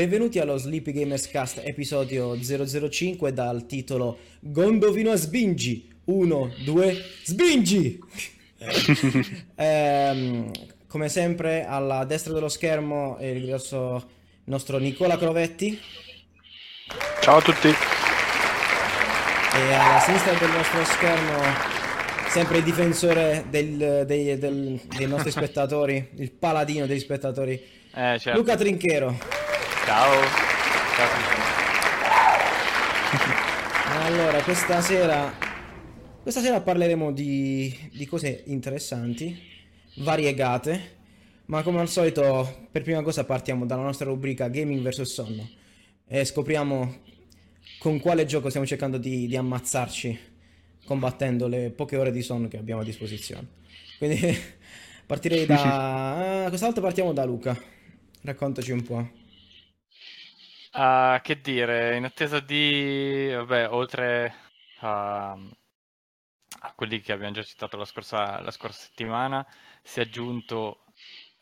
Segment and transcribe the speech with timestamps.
[0.00, 7.98] Benvenuti allo Sleepy Gamers Cast episodio 005 dal titolo Gondovino a Sbingi 1, 2, Sbingi!
[9.56, 10.50] Ehm,
[10.86, 14.08] come sempre alla destra dello schermo è il grosso
[14.44, 15.78] nostro Nicola Crovetti
[17.20, 17.68] Ciao a tutti.
[17.68, 17.74] e
[19.74, 21.42] alla sinistra del nostro schermo
[22.30, 27.52] sempre il difensore del- dei, del- dei nostri spettatori, il paladino degli spettatori,
[27.92, 28.38] Eh, certo.
[28.38, 29.39] Luca Trinchero.
[29.90, 30.22] Ciao.
[30.94, 31.08] Ciao.
[34.06, 35.32] Allora, questa sera,
[36.22, 39.36] questa sera parleremo di, di cose interessanti,
[39.96, 40.98] variegate,
[41.46, 45.48] ma come al solito, per prima cosa partiamo dalla nostra rubrica Gaming vs Sonno
[46.06, 47.00] e scopriamo
[47.80, 50.18] con quale gioco stiamo cercando di, di ammazzarci
[50.84, 53.48] combattendo le poche ore di sonno che abbiamo a disposizione.
[53.98, 54.38] Quindi
[55.04, 56.44] partirei da...
[56.44, 57.60] ah, questa volta partiamo da Luca.
[58.22, 59.19] Raccontaci un po'.
[60.72, 64.34] Ah, che dire, in attesa di, vabbè, oltre
[64.80, 69.46] a, a quelli che abbiamo già citato la scorsa, la scorsa settimana,
[69.82, 70.84] si è aggiunto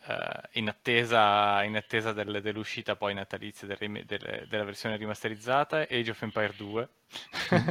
[0.07, 6.11] eh, in attesa, in attesa del- dell'uscita poi natalizia del del- della versione rimasterizzata Age
[6.11, 6.89] of Empire 2.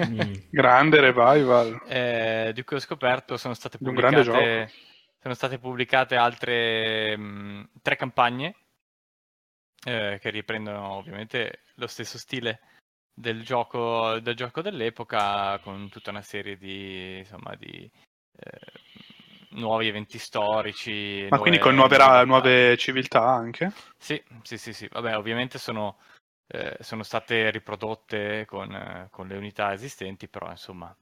[0.05, 0.33] Mm.
[0.51, 1.81] Grande revival.
[1.87, 4.71] Eh, di cui ho scoperto sono state Un grande pubblicate,
[5.21, 8.55] sono state pubblicate altre mh, tre campagne
[9.87, 12.59] eh, che riprendono ovviamente lo stesso stile
[13.13, 17.89] del gioco, del gioco dell'epoca con tutta una serie di, insomma, di
[18.37, 18.59] eh,
[19.51, 21.25] nuovi eventi storici.
[21.29, 23.71] Ma quindi con nuove- nuove, nuove nuove civiltà anche?
[23.97, 24.87] sì, sì, sì, sì.
[24.91, 25.99] Vabbè, ovviamente sono,
[26.47, 30.93] eh, sono state riprodotte con, con le unità esistenti, però insomma,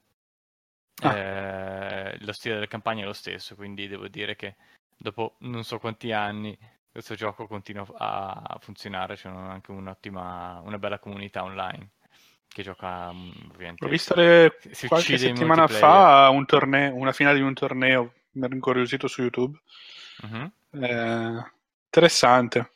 [1.02, 1.14] Ah.
[1.14, 4.56] eh, lo stile delle campagne è lo stesso, quindi devo dire che
[4.96, 6.58] dopo non so quanti anni
[6.96, 11.90] questo gioco continua a, funzionare, c'è anche un'ottima, una bella comunità online
[12.48, 13.84] che gioca mm, ovviamente.
[13.84, 18.46] Ho visto le- si- qualche settimana fa un torneo, una finale di un torneo, mi
[18.46, 19.60] ero incuriosito su YouTube.
[20.24, 20.52] Mhm.
[20.72, 21.52] Eh,
[21.84, 22.72] interessante.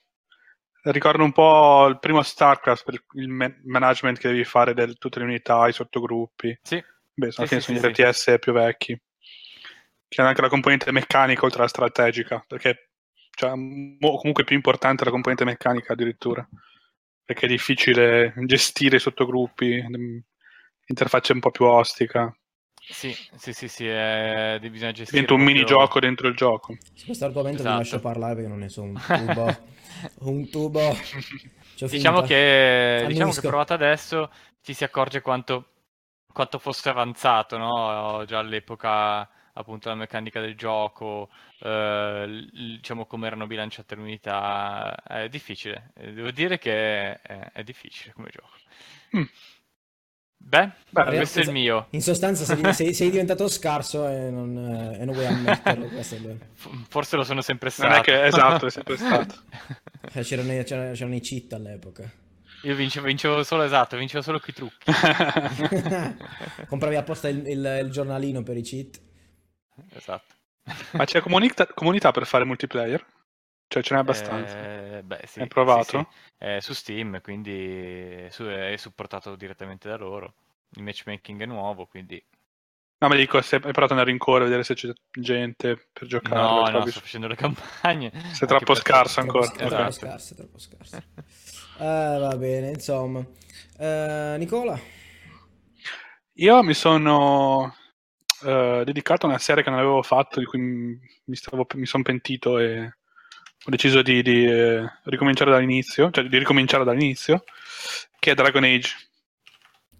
[0.81, 5.19] Ricordo un po' il primo StarCraft per il ma- management che devi fare di tutte
[5.19, 6.59] le unità, i sottogruppi.
[6.62, 9.01] Sì, Beh, alla Sì, sì, sono sì, gli RTS più vecchi.
[10.18, 12.89] Hanno anche la componente meccanica oltre alla strategica, perché
[13.40, 16.46] cioè, mo- comunque è più importante la componente meccanica addirittura,
[17.24, 20.18] perché è difficile gestire i sottogruppi, mm,
[20.88, 22.36] l'interfaccia è un po' più ostica,
[22.82, 26.76] sì, sì, sì, sì, eh, bisogna gestire diventa un proprio- minigioco dentro il gioco.
[26.94, 27.78] Su questo argomento Esatto.
[27.78, 29.58] vi lascio parlare perché non ne so un tubo.
[30.20, 30.98] un tubo.
[31.90, 34.30] Diciamo che, diciamo che provato adesso
[34.62, 35.72] ci si accorge quanto,
[36.34, 38.26] quanto fosse avanzato, no?
[38.26, 41.30] Già all'epoca appunto la meccanica del gioco,
[41.60, 47.64] eh, diciamo come erano bilanciate le unità, è difficile, Eh, devo dire che è, è
[47.64, 48.52] difficile come gioco.
[49.18, 49.24] Mm.
[50.42, 51.88] Beh, Beh, questo è il mio.
[51.92, 55.88] In sostanza sei, sei- sei diventato scarso e non, eh, e non vuoi ammetterlo.
[55.88, 58.00] questo è il- F- Forse lo sono sempre Non stato.
[58.00, 59.36] è che- esatto, è sempre stato.
[60.14, 62.10] eh, c'erano, i- c'erano- c'erano i cheat all'epoca.
[62.64, 64.92] Io vincevo, vincevo solo esatto, vincevo solo coi trucchi.
[66.68, 69.00] Compravi apposta il, il- il giornalino per i cheat.
[69.94, 70.36] Esatto.
[70.94, 73.06] Ma c'è comunità, comunità per fare multiplayer?
[73.68, 74.56] Cioè ce n'è abbastanza.
[74.58, 75.84] Eh, beh, sì, Hai provato?
[75.84, 76.06] sì, sì.
[76.38, 80.34] È su Steam, quindi su- è supportato direttamente da loro.
[80.72, 82.24] Il matchmaking è nuovo, quindi...
[83.02, 85.88] No, ma dico, se hai provato ad andare in core a vedere se c'è gente
[85.94, 86.36] per giocare.
[86.36, 88.12] No, no, sto facendo le campagne.
[88.34, 89.48] Sei troppo scarso Troppo, ancora.
[89.48, 89.92] troppo Esatto.
[89.92, 90.96] scarso, troppo scarso.
[91.78, 93.26] Eh, va bene, insomma.
[93.78, 94.78] Eh, Nicola?
[96.34, 97.74] Io mi sono
[98.44, 102.04] eh, dedicato a una serie che non avevo fatto, di cui mi, stavo- mi sono
[102.04, 107.44] pentito e ho deciso di, di, eh, ricominciare dall'inizio, cioè di ricominciare dall'inizio,
[108.18, 108.96] che è Dragon Age.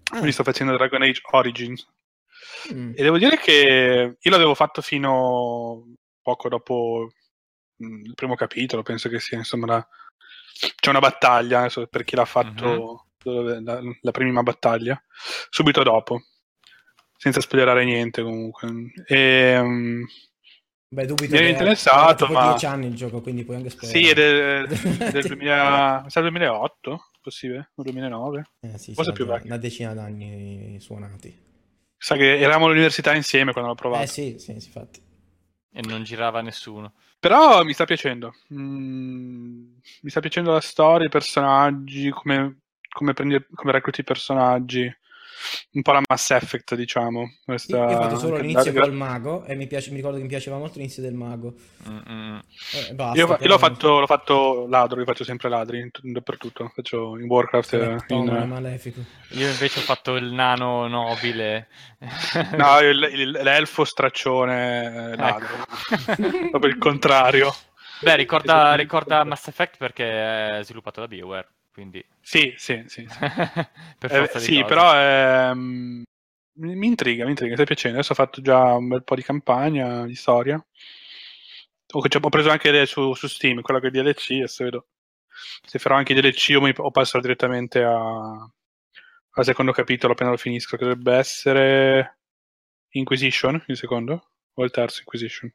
[0.10, 1.88] Quindi sto facendo Dragon Age Origins.
[2.74, 2.92] Mm.
[2.96, 7.12] E devo dire che io l'avevo fatto fino poco dopo
[7.76, 9.88] mh, il primo capitolo, penso che sia, insomma, la-
[10.76, 15.02] c'è una battaglia, adesso per chi l'ha fatto dove- la, la prima battaglia,
[15.50, 16.22] subito dopo,
[17.20, 18.70] senza spoilerare niente comunque.
[19.06, 20.06] E, mh,
[20.92, 24.04] Beh, dubito Mi ero che interessato, ma- 10 anni il gioco, quindi puoi anche spoilerare.
[24.06, 24.68] sì, è del,
[25.12, 28.50] del 2000, mi sa 2008, possibile, o 2009.
[28.62, 29.50] Eh, sì, Forse sì, più una, vecchio.
[29.50, 31.38] una decina d'anni suonati.
[31.98, 34.04] Sa che eravamo all'università insieme quando l'ho provato.
[34.04, 35.02] Eh sì, sì, sì, infatti.
[35.72, 36.94] E non girava nessuno.
[37.20, 38.34] Però mi sta piacendo.
[38.54, 44.92] Mm, mi sta piacendo la storia, i personaggi, come, come, prendi- come recluti i personaggi.
[45.72, 47.36] Un po' la Mass Effect, diciamo.
[47.44, 47.78] Questa...
[47.78, 50.30] Io, io ho fatto solo l'inizio col mago e mi, piace, mi ricordo che mi
[50.30, 51.54] piaceva molto l'inizio del mago.
[51.86, 56.72] Eh, basta, io, io l'ho, fatto, l'ho, fatto, ladro, io faccio sempre ladri dappertutto.
[56.74, 57.74] Faccio in Warcraft.
[57.74, 58.46] Eh, in...
[58.48, 59.02] malefico.
[59.32, 61.68] Io invece ho fatto il nano nobile.
[62.58, 65.48] no, il, il, l'elfo straccione eh, ladro.
[65.90, 66.50] Ecco.
[66.50, 67.54] Proprio il contrario.
[68.02, 71.48] Beh, ricorda, ricorda Mass Effect perché è sviluppato da BioWare.
[71.72, 72.06] Quindi...
[72.22, 73.08] Sì, sì, sì.
[73.08, 73.20] sì.
[74.08, 76.04] eh, sì però ehm,
[76.54, 77.98] mi intriga, mi intriga, sta piacendo.
[77.98, 80.64] Adesso ho fatto già un bel po' di campagna, di storia.
[81.92, 84.88] Ho, cioè, ho preso anche su, su, Steam, quella che è DLC, adesso vedo
[85.66, 88.50] se farò anche DLC o, mi, o passerò direttamente a,
[89.32, 92.18] al secondo capitolo appena lo finisco, che dovrebbe essere
[92.92, 94.32] Inquisition, il secondo?
[94.54, 95.52] O il terzo Inquisition?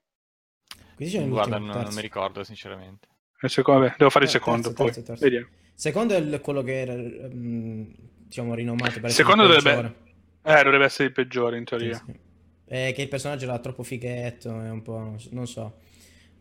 [0.90, 3.08] Inquisition Guarda, non, non mi ricordo sinceramente.
[3.44, 4.92] Secondo, vabbè, devo fare il eh, secondo terzo, poi.
[4.92, 5.24] Terzo, terzo.
[5.24, 5.48] Vediamo.
[5.74, 7.92] Secondo è quello che era um,
[8.34, 9.94] diciamo rinomato per Secondo dovrebbe,
[10.42, 11.94] eh, dovrebbe essere il peggiore in teoria.
[11.96, 12.18] Sì, sì.
[12.66, 15.16] Eh, che il personaggio era troppo fighetto, è un po'...
[15.30, 15.78] non so.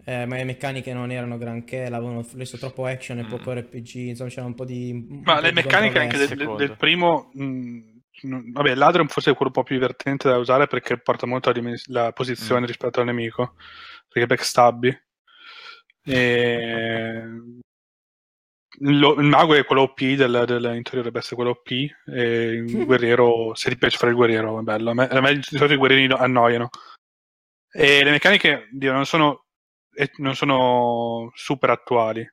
[0.06, 3.30] Eh, ma le meccaniche non erano granché, l'avevano reso troppo action e mm.
[3.30, 5.22] poco RPG, insomma c'era un po' di...
[5.24, 7.32] Ma po le di meccaniche anche del, del primo...
[7.34, 7.44] Mh,
[8.26, 11.26] mm, vabbè, il ladro forse è quello un po' più divertente da usare perché porta
[11.26, 12.66] molto la, dimens- la posizione mm.
[12.66, 13.56] rispetto al nemico,
[14.08, 15.02] perché backstabbi.
[16.06, 17.24] E
[18.80, 23.54] lo, il mago è quello OP del, dell'interiore dovrebbe essere quello OP e il guerriero
[23.56, 24.92] se ti piace fare il guerriero è bello.
[24.92, 26.70] A me, a me di solito i guerrieri annoiano.
[27.72, 29.46] E le meccaniche Dio, non, sono,
[30.18, 32.28] non sono super attuali.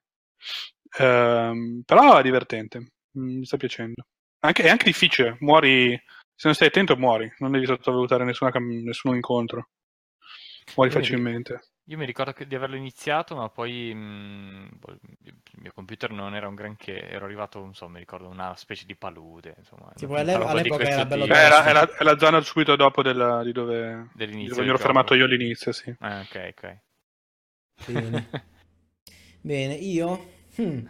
[0.98, 4.06] Ehm, però è divertente mi sta piacendo.
[4.40, 5.90] Anche, è anche difficile muori
[6.34, 9.69] se non stai attento muori non devi sottovalutare nessuna, nessun incontro.
[10.76, 11.72] Muori facilmente.
[11.86, 16.37] io mi ricordo di averlo iniziato, ma poi mh, mm, boh, il mio computer non
[16.37, 19.54] era un granché, ero arrivato, non so, mi ricordo una specie di palude.
[19.58, 23.42] Insomma, tipo, all'epoca era bello eh, era, è, la, è la zona subito dopo della,
[23.42, 25.92] di dove, di dove mi ero fermato io all'inizio, sì.
[25.98, 26.78] Ah, ok, ok.
[27.87, 28.28] Bene.
[29.42, 30.38] Bene, io...
[30.60, 30.87] Hmm.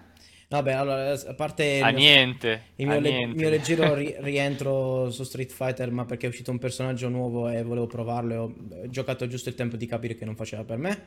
[0.49, 1.81] Vabbè, allora, a parte...
[1.81, 2.73] A niente.
[2.77, 3.37] Il mio, a le- niente.
[3.37, 7.63] mio leggero ri- rientro su Street Fighter, ma perché è uscito un personaggio nuovo e
[7.63, 8.55] volevo provarlo e ho
[8.89, 11.07] giocato giusto il tempo di capire che non faceva per me.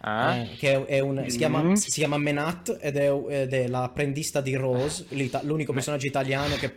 [0.00, 0.36] Ah.
[0.36, 1.72] Eh, che è un, si, chiama, Mm.
[1.74, 5.06] si chiama Menat ed è, ed è l'apprendista di Rose,
[5.42, 6.72] l'unico personaggio italiano che-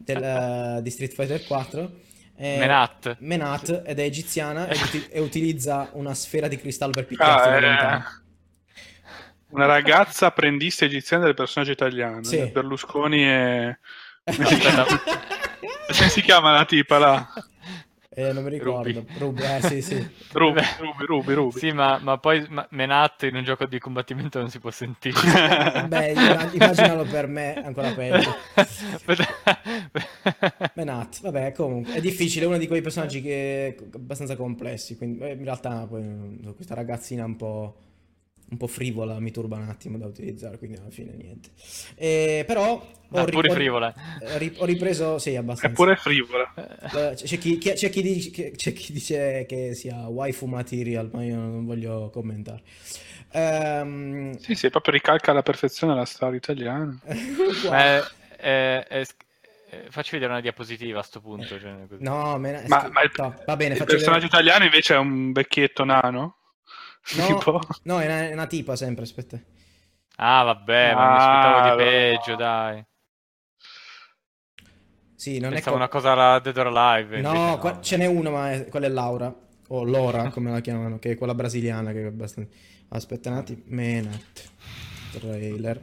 [0.00, 1.90] del, eh, di Street Fighter 4.
[2.38, 3.16] Eh, Menat.
[3.20, 7.60] Menat ed è egiziana e, uti- e utilizza una sfera di cristallo per picchiarti Ah,
[7.60, 8.02] da eh,
[9.50, 12.44] una ragazza apprendista egiziana del personaggio italiano Sì.
[12.52, 13.78] Berlusconi e
[14.24, 14.84] Aspetta,
[15.86, 17.32] come si chiama la tipa là?
[18.18, 19.04] Eh, non mi ricordo.
[19.18, 20.08] Ruby, eh, sì, sì.
[20.32, 21.58] Ruby, Ruby, Ruby, Ruby.
[21.58, 25.20] sì, ma, ma poi ma- Menat in un gioco di combattimento non si può sentire.
[25.86, 28.34] Beh, immag- immaginalo per me, ancora peggio.
[30.76, 35.32] Menat, vabbè, comunque è difficile, è uno di quei personaggi che abbastanza complessi, quindi eh,
[35.32, 37.76] in realtà poi questa ragazzina un po',
[38.48, 41.50] un po' frivola mi turba un attimo da utilizzare, quindi alla fine niente.
[41.96, 43.92] Eh, però ho, Ah, ri- pure frivola.
[44.20, 45.74] eh, ho ripreso, sì, È abbastanza.
[45.76, 46.52] pure frivola.
[46.54, 51.10] Eh, C'è chi, chi- c'è chi dice, che- c'è chi dice che sia waifu material,
[51.12, 52.62] ma io non voglio commentare.
[53.32, 56.98] Ehm, Sì, sì, proprio ricalca alla perfezione la storia italiana.
[57.08, 58.02] Eh,
[58.38, 59.06] eh, eh,
[59.70, 61.58] eh, facci vedere una diapositiva a sto punto.
[61.58, 61.74] cioè.
[61.98, 64.26] No, me ne- Ma, ma il, no, va bene, il personaggio vedere.
[64.26, 66.36] italiano invece è un vecchietto nano.
[67.14, 67.40] No,
[67.84, 69.38] no, è una, è una tipa sempre, aspetta.
[70.16, 71.76] Ah, vabbè, ma mi Ah, aspettavo di no.
[71.76, 72.84] peggio, dai.
[75.14, 77.20] Sì, non Pensavo è una co- cosa alla Dead or Alive.
[77.20, 79.34] No, invece qua- ce n'è una, ma è- quella è Laura.
[79.68, 82.50] O Lora, come la chiamano, che è quella brasiliana, che è abbastanza...
[82.88, 83.62] Aspetta un attimo.
[83.66, 84.50] Menat.
[85.12, 85.82] Trailer.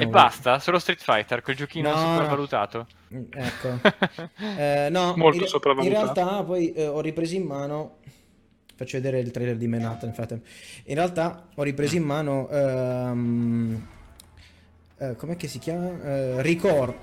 [0.00, 0.58] E basta?
[0.60, 2.08] Solo Street Fighter, quel giochino No, no.
[2.12, 2.86] sopravvalutato.
[3.08, 3.46] vedere.
[3.48, 3.80] Ecco.
[4.58, 6.06] Eh, no, Molto in, sopravvalutato.
[6.08, 7.97] in realtà poi eh, ho ripreso in mano.
[8.78, 10.46] Faccio vedere il trailer di nel frattempo.
[10.84, 12.48] In realtà ho ripreso in mano.
[12.48, 13.86] ehm,
[14.98, 16.00] eh, com'è che si chiama?
[16.00, 16.94] Eh, Record.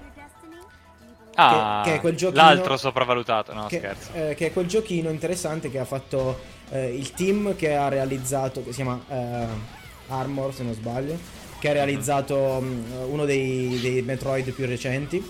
[1.36, 3.53] Ah, che è quel giochino- l'altro sopravvalutato.
[3.53, 4.10] No, che, scherzo.
[4.13, 6.39] eh, che è quel giochino interessante che ha fatto
[6.70, 9.46] eh, il team che ha realizzato, che si chiama eh,
[10.08, 11.17] Armor se non sbaglio,
[11.60, 15.22] che ha realizzato mh, uno dei, dei Metroid più recenti,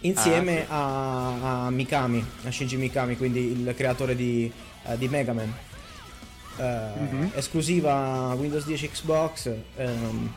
[0.00, 4.50] insieme a, a Mikami, a Shinji Mikami, quindi il creatore di,
[4.86, 5.52] eh, di Mega Man.
[6.56, 7.30] Eh, Mhm.
[7.34, 9.50] Esclusiva Windows 10 Xbox.
[9.76, 10.32] ehm,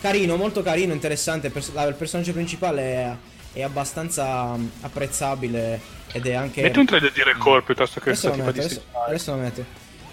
[0.00, 1.48] carino, molto carino, interessante.
[1.48, 3.16] il pers- la- il personaggio principale è,
[3.54, 5.80] è abbastanza mm, apprezzabile
[6.12, 6.62] ed è anche...
[6.62, 9.64] Metti un trailer di Record piuttosto che Adesso lo metto, di adesso, adesso lo metto.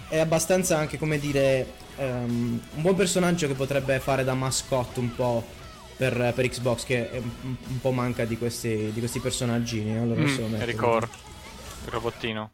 [0.07, 5.13] È abbastanza anche, come dire, ehm, un buon personaggio che potrebbe fare da mascotte un
[5.15, 5.43] po'
[5.97, 9.97] per, per Xbox che è un, un po' manca di questi, di questi personaggini.
[9.97, 10.65] Allora adesso lo Mm, metto.
[10.65, 11.09] Record,
[11.85, 12.51] il robottino.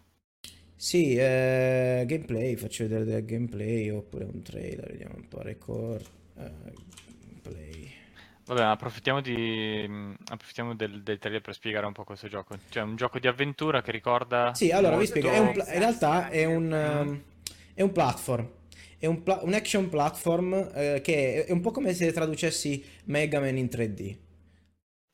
[0.82, 6.04] Sì, eh, gameplay, faccio vedere del gameplay oppure un trailer, vediamo un po', record,
[6.40, 6.52] eh,
[7.24, 7.92] gameplay.
[8.48, 12.58] Vabbè, approfittiamo, di, mh, approfittiamo del, del trailer per spiegare un po' questo gioco.
[12.70, 14.56] Cioè, un gioco di avventura che ricorda...
[14.56, 17.16] Sì, allora vi spiego, è un in realtà è un, Mm.
[17.76, 18.50] è un platform,
[18.98, 23.40] è un, pla- un action platform eh, che è un po' come se traducessi Mega
[23.40, 24.16] Man in 3D.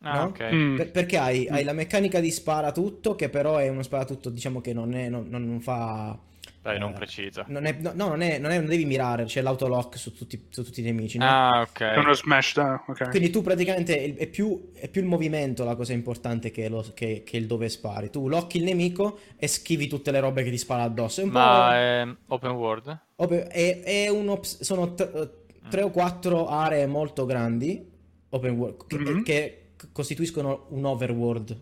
[0.01, 0.24] Ah, no?
[0.25, 0.39] ok.
[0.54, 0.75] Mm.
[0.75, 4.30] Per- perché hai, hai la meccanica di spara tutto, che però è uno spara tutto,
[4.30, 6.18] diciamo che non, è, non, non- fa...
[6.62, 7.46] Dai, non eh, precisa.
[7.48, 10.48] Non è, no, no, non, è, non, è- non devi mirare, c'è l'autolock su tutti,
[10.50, 11.25] su tutti i nemici, no?
[11.25, 12.16] Ah, È uno ok.
[12.16, 13.10] smash, da, ok.
[13.10, 17.24] Quindi tu praticamente è più, è più il movimento la cosa importante che, lo- che-
[17.25, 18.10] che il dove spari.
[18.10, 21.22] Tu locchi il nemico e schivi tutte le robe che ti spara addosso.
[21.22, 21.74] È un Ma po'...
[21.75, 23.00] è open world?
[23.16, 25.30] Open- è, è un sono t- eh,
[25.68, 27.84] tre o quattro aree molto grandi
[28.30, 29.24] open world che, Mhm.
[29.24, 31.62] che costituiscono un overworld.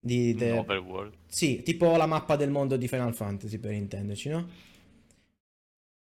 [0.00, 1.14] Di, de- Overworld.
[1.26, 4.48] Sì, tipo la mappa del mondo di Final Fantasy per intenderci, no?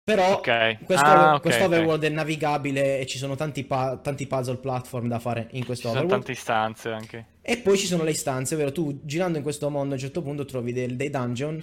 [0.04, 0.84] Però Ok.
[0.84, 1.70] questo, Ah, ok, questo ok.
[1.72, 5.66] overworld è navigabile e ci sono tanti, pa- tanti puzzle platform da fare in Ci
[5.66, 6.26] questo sono overworld.
[6.26, 7.26] tante istanze anche.
[7.42, 10.22] E poi ci sono le istanze, ovvero tu girando in questo mondo a un certo
[10.22, 11.62] punto trovi del- dei dungeon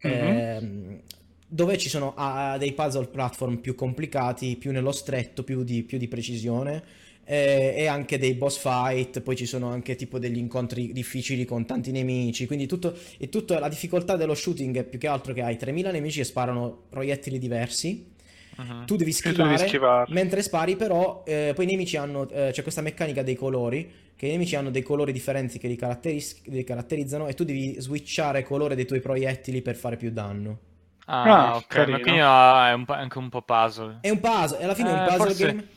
[0.00, 1.00] ehm,
[1.46, 5.98] dove ci sono ah, dei puzzle platform più complicati, più nello stretto, più di, più
[5.98, 6.82] di precisione
[7.30, 11.66] eh, e anche dei boss fight, poi ci sono anche tipo degli incontri difficili con
[11.66, 15.42] tanti nemici, quindi tutto, e tutto la difficoltà dello shooting è più che altro che
[15.42, 18.16] hai 3000 nemici che sparano proiettili diversi.
[18.56, 18.86] Mhm.
[18.86, 22.28] Tu devi E schivare, mentre spari, però eh, poi i nemici hanno.
[22.30, 24.06] eh, c'è questa meccanica dei colori.
[24.16, 27.28] Che i nemici hanno dei colori differenti che li, caratteris- li caratterizzano.
[27.28, 30.58] E tu devi switchare colore dei tuoi proiettili per fare più danno.
[31.04, 31.66] Ah, Ah, ok.
[31.68, 31.96] carino.
[31.98, 33.98] Ma quindi ah, è un anche un po' puzzle.
[34.00, 34.58] È un puzzle.
[34.58, 35.68] E alla fine è un Eh, puzzle forse- game.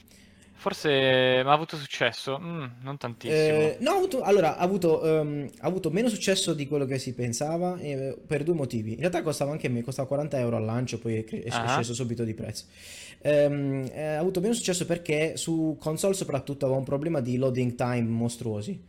[0.61, 1.41] Forse...
[1.43, 2.37] Ma ha avuto successo?
[2.39, 3.35] Mm, non tantissimo.
[3.35, 6.99] Eh, no, ha avuto, allora, ha avuto, ehm, ha avuto meno successo di quello che
[6.99, 8.91] si pensava eh, per due motivi.
[8.91, 11.67] In realtà costava anche me, costava 40 euro al lancio, poi è, Ah.
[11.69, 12.65] sceso subito di prezzo.
[13.23, 18.03] Eh, ha avuto meno successo perché su console soprattutto aveva un problema di loading time
[18.03, 18.79] mostruosi.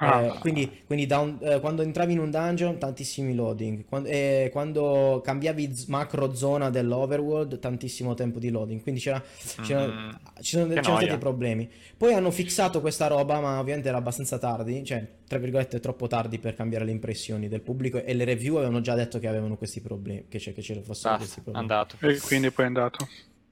[0.00, 0.22] Ah.
[0.22, 3.84] Eh, quindi quindi da un- eh, quando entravi in un dungeon, tantissimi loading.
[3.84, 8.80] Quando, eh, quando cambiavi z- macro zona dell'overworld, tantissimo tempo di loading.
[8.82, 9.20] Quindi c'era,
[9.62, 10.10] c'era- Mm.
[10.40, 11.68] ci sono, Che c'erano stati problemi.
[11.96, 16.38] Poi hanno fissato questa roba, ma ovviamente era abbastanza tardi, cioè, tra virgolette, troppo tardi
[16.38, 18.00] per cambiare le impressioni del pubblico.
[18.02, 20.82] E le review avevano già detto che avevano questi problemi, che, c'è, che ce ne
[20.82, 21.68] fossero questi problemi.
[21.68, 21.96] andato.
[22.06, 23.08] E quindi poi è andato.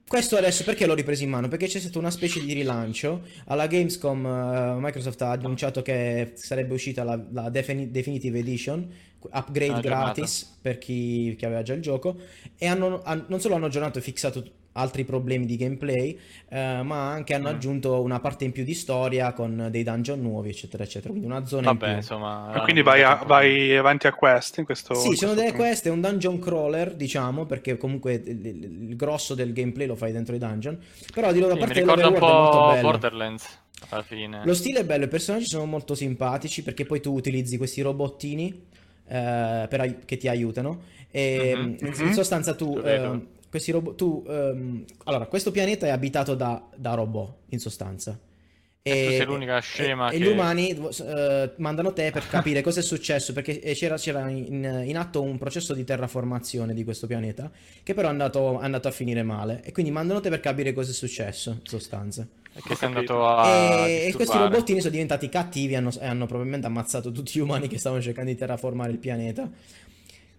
[0.07, 1.49] Questo adesso perché l'ho ripreso in mano?
[1.49, 3.23] Perché c'è stato una specie di rilancio.
[3.47, 8.89] Alla Gamescom eh, Microsoft ha annunciato che sarebbe uscita la, la Defini- Definitive Edition,
[9.29, 12.15] upgrade Ah, gratis per chi, chi aveva già il gioco.
[12.57, 16.17] E hanno, han- non solo hanno aggiornato e fissato altri problemi di gameplay,
[16.49, 17.53] eh, ma anche hanno Mm.
[17.55, 21.09] aggiunto una parte in più di storia con dei dungeon nuovi, eccetera, eccetera.
[21.09, 21.95] Quindi una zona in Vabbè, più.
[21.97, 22.53] insomma...
[22.55, 25.55] E quindi vai, a- vai avanti a quest in questo Sì, in sono questo delle
[25.55, 29.95] quest, è un dungeon crawler, diciamo, perché comunque il, il- il grosso del gameplay lo
[29.95, 30.77] fai dentro i dungeon.
[31.13, 32.81] Però di loro Sì, mi parte ricorda un po' bello.
[32.81, 34.41] Borderlands alla fine.
[34.43, 38.65] Lo stile è bello, i personaggi sono molto simpatici perché poi tu utilizzi questi robottini
[39.09, 40.81] eh, per ai- che ti aiutano.
[41.11, 41.63] E Mhm.
[41.79, 42.11] in, in Mhm.
[42.11, 47.35] sostanza tu, ehm, questi robot, tu, ehm, allora, questo pianeta è abitato da, da robot,
[47.49, 48.19] in sostanza.
[48.81, 52.61] E tu sei l'unica scema e- e che- gli umani eh, mandano te per capire
[52.61, 56.85] cosa è successo, perché eh, c'era, c'era in, in atto un processo di terraformazione di
[56.85, 57.51] questo pianeta,
[57.83, 59.61] che però è andato, è andato a finire male.
[59.63, 62.25] E quindi mandano te per capire cosa è successo, in sostanza.
[62.53, 66.05] E che sei andato a E, e questi robottini sono diventati cattivi e hanno, e
[66.05, 69.51] hanno probabilmente ammazzato tutti gli umani che stavano cercando di terraformare il pianeta.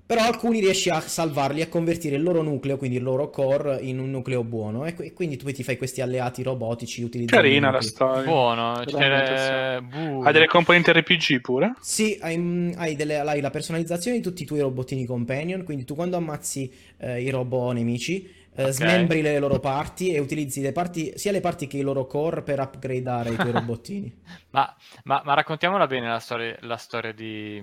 [0.08, 3.78] Però alcuni riesci a salvarli e a convertire il loro nucleo, quindi il loro core,
[3.82, 4.86] in un nucleo buono.
[4.86, 8.22] E, e quindi tu poi ti fai questi alleati robotici utilizzando Carina la storia.
[8.22, 9.80] Buono, Veramente c'era...
[9.82, 10.22] buh.
[10.24, 11.74] Ha delle componenti RPG pure?
[11.78, 15.84] Sì, hai, mm, hai delle- hai la personalizzazione di tutti i tuoi robottini companion, quindi
[15.84, 18.72] tu quando ammazzi eh, i robot nemici, eh, Ok.
[18.72, 22.42] smembri le loro parti e utilizzi le parti, sia le parti che i loro core
[22.42, 24.12] per upgradare i tuoi robottini.
[24.50, 24.74] Ma,
[25.04, 27.62] ma, ma raccontiamola bene la storia, la storia di...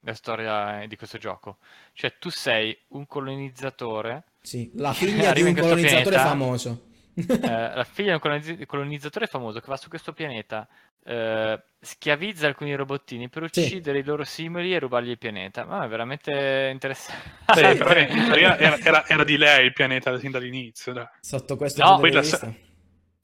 [0.00, 1.58] la storia di questo gioco.
[1.92, 6.28] Cioè, tu sei un colonizzatore, Sì, la figlia di un colonizzatore pianeta.
[6.28, 6.86] famoso.
[7.14, 7.26] eh,
[7.74, 10.68] la figlia di un colonizz- colonizzatore famoso che va su questo pianeta,
[11.04, 13.60] eh, schiavizza alcuni robottini per Sì.
[13.60, 15.64] uccidere i loro simili e rubargli il pianeta.
[15.64, 17.22] Ma è veramente interessante.
[17.54, 17.60] Sì,
[18.38, 20.92] era, era- era di lei il pianeta sin dall'inizio.
[20.92, 21.06] dai.
[21.20, 22.52] Sotto questo No, punto di la vista.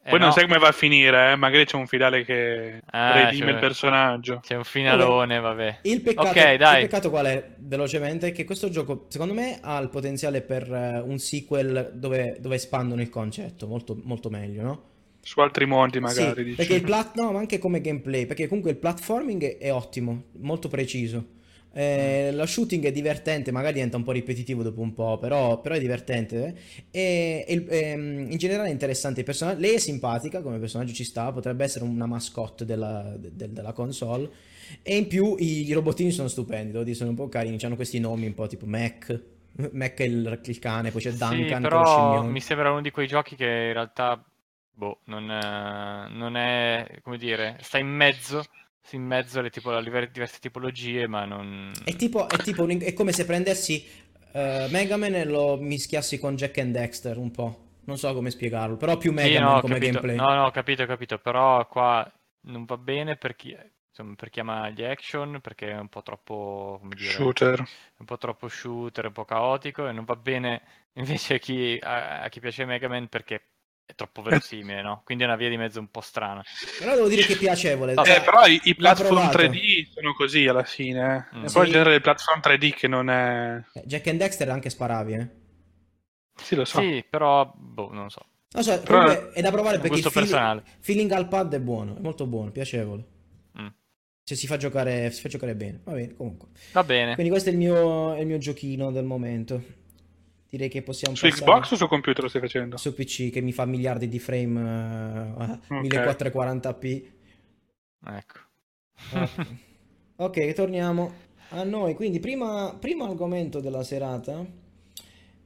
[0.06, 1.36] Eh, Poi non no, sai come va a finire, eh?
[1.36, 4.40] magari c'è un finale che redime cioè- il personaggio.
[4.42, 5.78] C'è un finalone, vabbè.
[5.82, 6.82] Il peccato, Ok, il dai.
[6.82, 11.00] peccato qual è, velocemente, è che questo gioco, secondo me, ha il potenziale per eh,
[11.00, 14.82] un sequel dove, dove espandono il concetto, molto, molto meglio, no?
[15.22, 16.34] su altri mondi magari.
[16.36, 16.56] Sì, dici.
[16.56, 20.68] perché il plat- no, ma anche come gameplay, perché comunque il platforming è ottimo, molto
[20.68, 21.24] preciso.
[21.76, 25.74] Eh, lo shooting è divertente, magari diventa un po' ripetitivo dopo un po', però, però
[25.74, 26.54] è divertente.
[26.90, 26.90] eh.
[27.00, 29.60] E, e ehm, in generale è interessante il personaggio.
[29.60, 33.72] Lei è simpatica, come personaggio ci sta, potrebbe essere una mascotte della, de- de- della
[33.72, 34.30] console.
[34.82, 38.26] E in più i, i robottini sono stupendi, sono un po' carini, hanno questi nomi
[38.26, 39.20] un po' tipo Mac.
[39.72, 42.90] Mac è il, il cane, poi c'è Sì, Duncan lo però mi sembra uno di
[42.90, 44.22] quei giochi che in realtà,
[44.72, 48.44] boh, non, non è, come dire, sta in mezzo,
[48.92, 51.72] in mezzo alle tipo, alle diverse tipologie, ma non...
[51.84, 53.84] È tipo, è tipo un- è come se prendessi
[54.32, 57.62] eh, Mega Man e lo mischiassi con Jack and Dexter un po'.
[57.84, 59.80] Non so come spiegarlo, però più Sì, Mega no, Man come capito.
[59.80, 60.16] gameplay.
[60.16, 62.10] No, no, ho capito, ho capito, però qua
[62.42, 63.56] non va bene per chi,
[63.88, 67.64] insomma, per chi ama gli action, perché è un po' troppo, come dire, Shooter.
[67.98, 70.62] un po' troppo shooter, un po' caotico, e non va bene
[70.94, 73.53] invece a chi, a, a chi piace Mega Man perché
[73.86, 75.02] è troppo verosimile, no?
[75.04, 76.42] Quindi è una via di mezzo un po' strana.
[76.78, 77.94] Però devo dire che è piacevole.
[77.94, 79.38] Vabbè, cioè, Eh, però i, i platform provato.
[79.38, 81.28] 3D sono così alla fine.
[81.32, 81.36] eh.
[81.38, 81.44] Mm.
[81.44, 81.54] È Sì.
[81.54, 83.62] poi il genere del platform 3D che non è.
[83.74, 85.28] Eh, Jack and Dexter anche sparavi, eh.
[86.36, 86.80] Sì, lo so.
[86.80, 88.26] Sì, però, boh, non so.
[88.54, 90.62] Non so, Però- comunque è da provare perché il gusto feeling, personale.
[90.80, 93.04] feeling al pad è buono, è molto buono, piacevole.
[93.60, 93.66] Mm.
[94.22, 95.80] Se si fa giocare, si fa giocare bene.
[95.84, 96.48] Va bene, comunque.
[96.72, 97.14] Va bene.
[97.14, 99.62] Quindi questo è il mio, è il mio giochino del momento.
[100.54, 102.76] Direi che possiamo Su passare Xbox o su computer lo stai facendo?
[102.76, 105.82] su PC che mi fa miliardi di frame eh, a Ok.
[105.88, 107.02] 1440p.
[108.06, 108.38] Ecco.
[110.16, 111.12] Ok, torniamo
[111.50, 111.94] a noi.
[111.94, 114.46] Quindi, prima, primo argomento della serata.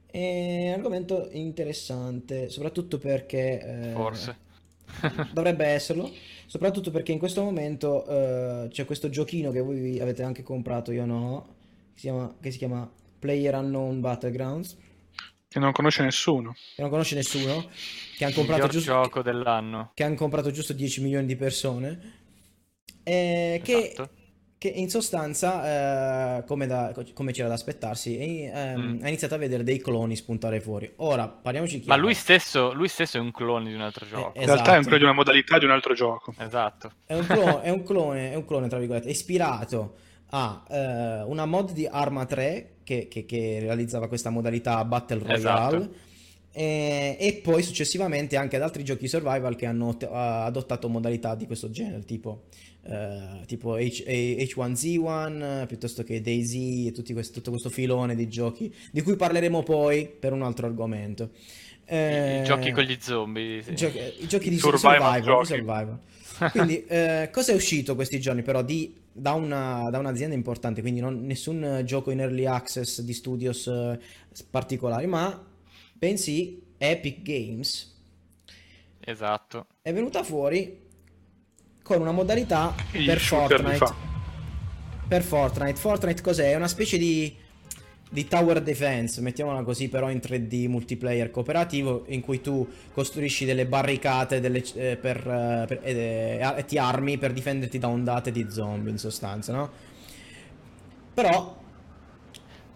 [0.05, 4.37] È argomento interessante, soprattutto perché eh, Forse.
[5.33, 6.11] dovrebbe esserlo.
[6.45, 11.05] Soprattutto perché in questo momento eh, c'è questo giochino che voi avete anche comprato, io
[11.05, 11.47] no,
[11.93, 12.87] che si chiama, che si chiama
[13.19, 14.77] Player Unknown Battlegrounds,
[15.49, 16.53] Che non conosce nessuno.
[16.75, 17.67] che non conosce nessuno,
[18.17, 19.91] che hanno Il comprato giusto, gioco dell'anno.
[19.95, 22.17] che hanno comprato giusto 10 milioni di persone.
[23.03, 24.09] eh, che Esatto.
[24.59, 28.99] Che in sostanza, eh, come, da- come c'era da aspettarsi, eh, Mm.
[29.03, 30.91] ha iniziato a vedere dei cloni spuntare fuori.
[30.97, 32.01] Ora, parliamoci Ma chiaro.
[32.01, 34.33] lui stesso, lui stesso è un clone di un altro gioco.
[34.35, 34.81] Eh, In realtà è un Esatto.
[34.81, 36.33] clone di una modalità di un altro gioco.
[36.37, 36.91] Esatto.
[37.05, 39.95] È un clone, è un clone, è un clone, tra virgolette, ispirato
[40.31, 45.35] a eh, una mod di Arma 3 che, che- che realizzava questa modalità Battle Royale.
[45.37, 46.07] Esatto.
[46.51, 51.45] E, e poi successivamente anche ad altri giochi survival che hanno ha adottato modalità di
[51.45, 52.45] questo genere, tipo,
[52.83, 58.73] eh, tipo H- H1Z1 piuttosto che DayZ e tutti questi- tutto questo filone di giochi
[58.91, 61.29] di cui parleremo poi per un altro argomento.
[61.87, 63.61] I, Eh, i giochi con gli zombie.
[63.61, 63.71] sì.
[63.71, 65.45] i giochi, i giochi di Survival survival, giochi.
[65.45, 65.99] survival.
[66.51, 70.99] Quindi, eh, cosa è uscito questi giorni però di- da, una- da un'azienda importante, quindi
[70.99, 73.99] non- nessun gioco in early access di studios eh,
[74.49, 75.45] particolari, ma
[75.93, 77.97] bensì Epic Games
[79.01, 79.67] Esatto.
[79.81, 80.87] è venuta fuori
[81.83, 84.07] con una modalità per Fortnite.
[85.07, 85.75] Per Fortnite.
[85.79, 86.51] Fortnite cos'è?
[86.51, 87.35] È una specie di,
[88.11, 93.65] di tower defense, mettiamola così, però in 3D multiplayer cooperativo, in cui tu costruisci delle
[93.67, 98.47] barricate delle- eh, per, eh, per- eh, e ti armi per difenderti da ondate di
[98.49, 99.69] zombie, in sostanza, no?
[101.13, 101.57] Però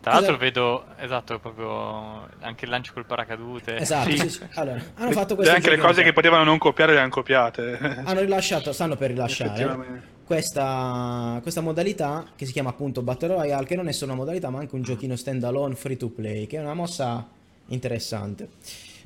[0.04, 3.78] Tra Cosa- l'altro vedo, esatto, proprio anche il lancio col paracadute.
[3.78, 4.17] Esatto, Sì.
[4.17, 4.41] sì, sì.
[4.56, 8.02] Allora, hanno fatto E questo anche le cose che potevano non copiare le hanno copiate.
[8.04, 10.08] hanno rilasciato, stanno per rilasciare Effettivamente.
[10.34, 14.50] Questa, questa modalità che si chiama appunto Battle Royale, che non è solo una modalità
[14.50, 17.28] ma anche un giochino standalone free to play, che è una mossa
[17.67, 18.50] interessante.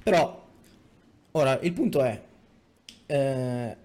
[0.04, 0.46] Però,
[1.32, 2.22] ora, il punto è,
[3.08, 3.76] eh,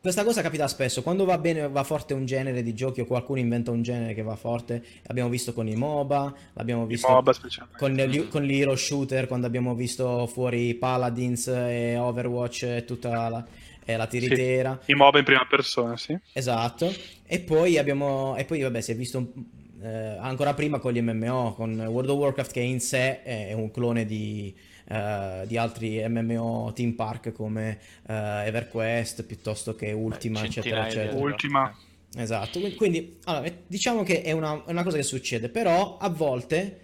[0.00, 3.40] questa cosa capita spesso, quando va bene, va forte un genere di giochi o qualcuno
[3.40, 7.32] inventa un genere che va forte, l'abbiamo visto con i MOBA, l'abbiamo visto MOBA
[7.76, 13.44] con, con gli hero shooter, quando abbiamo visto fuori Paladins e Overwatch e tutta la,
[13.84, 14.80] e la tiritera.
[14.86, 16.18] I MOBA in prima persona, sì.
[16.32, 16.92] Esatto.
[17.26, 18.34] E poi abbiamo.
[18.36, 19.44] E poi, vabbè, si è visto un-
[19.82, 23.70] eh, ancora prima con gli MMO, con World of Warcraft, che in sé è un
[23.70, 24.54] clone di,
[24.88, 31.10] eh, di altri MMO Team Park come eh, EverQuest piuttosto che Ultima, eccetera, di eccetera.
[31.10, 31.76] altri Ultima.
[32.16, 35.98] Esatto, quindi- quindi allora, eh, diciamo che è una, è una cosa che succede, però
[35.98, 36.80] a volte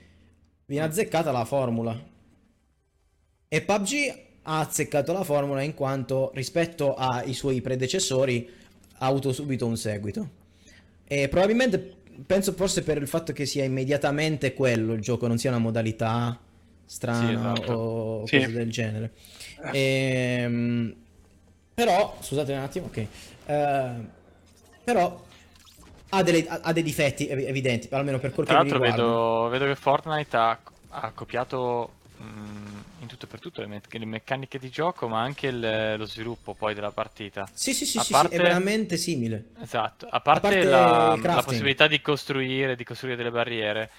[0.67, 1.97] viene azzeccata la formula.
[3.49, 8.49] E PUBG ha azzeccato la formula in quanto rispetto ai suoi predecessori
[8.99, 10.29] ha avuto subito un seguito.
[11.07, 15.51] E probabilmente penso forse per il fatto che sia immediatamente quello il gioco, non sia
[15.51, 16.39] una modalità
[16.85, 17.73] strana Sì, esatto.
[17.73, 18.39] o Sì.
[18.39, 19.13] cose del genere.
[19.73, 20.95] Ehm,
[21.75, 23.07] però, scusate un attimo, ok.
[23.47, 23.91] Eh,
[24.85, 25.25] però
[26.11, 29.13] ha, delle- ha- dei difetti ev- evidenti, almeno per quel Tra che mi l'altro riguarda.
[29.15, 30.59] vedo, vedo che Fortnite ha,
[30.91, 32.80] ha copiato mh,
[33.11, 36.75] tutto per tutto le, me- le meccaniche di gioco, ma anche il- lo sviluppo poi
[36.75, 37.49] della partita.
[37.53, 39.49] Sì, sì, sì, A sì, sì, parte- è veramente simile.
[39.61, 43.91] Esatto, a parte, parte la, la possibilità di costruire, di costruire delle barriere,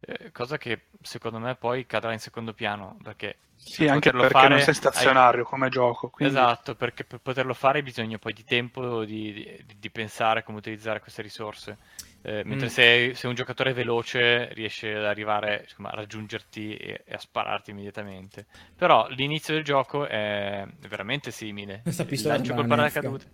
[0.00, 4.32] eh, cosa che secondo me poi cadrà in secondo piano, perché Sì, per anche perché
[4.32, 6.08] fare non sei hai- stazionario come gioco.
[6.08, 6.34] Quindi...
[6.34, 10.58] Esatto, perché per poterlo fare hai bisogno poi di tempo, di, di- di pensare come
[10.58, 11.76] utilizzare queste risorse.
[12.22, 12.68] Eh, mentre Mm.
[12.68, 17.70] se, se un giocatore veloce riesce ad arrivare insomma, a raggiungerti e, e a spararti
[17.70, 18.46] immediatamente.
[18.76, 21.82] Però l'inizio del gioco è veramente simile.
[21.82, 23.30] Questa pistola lancio sembra col una paracadute.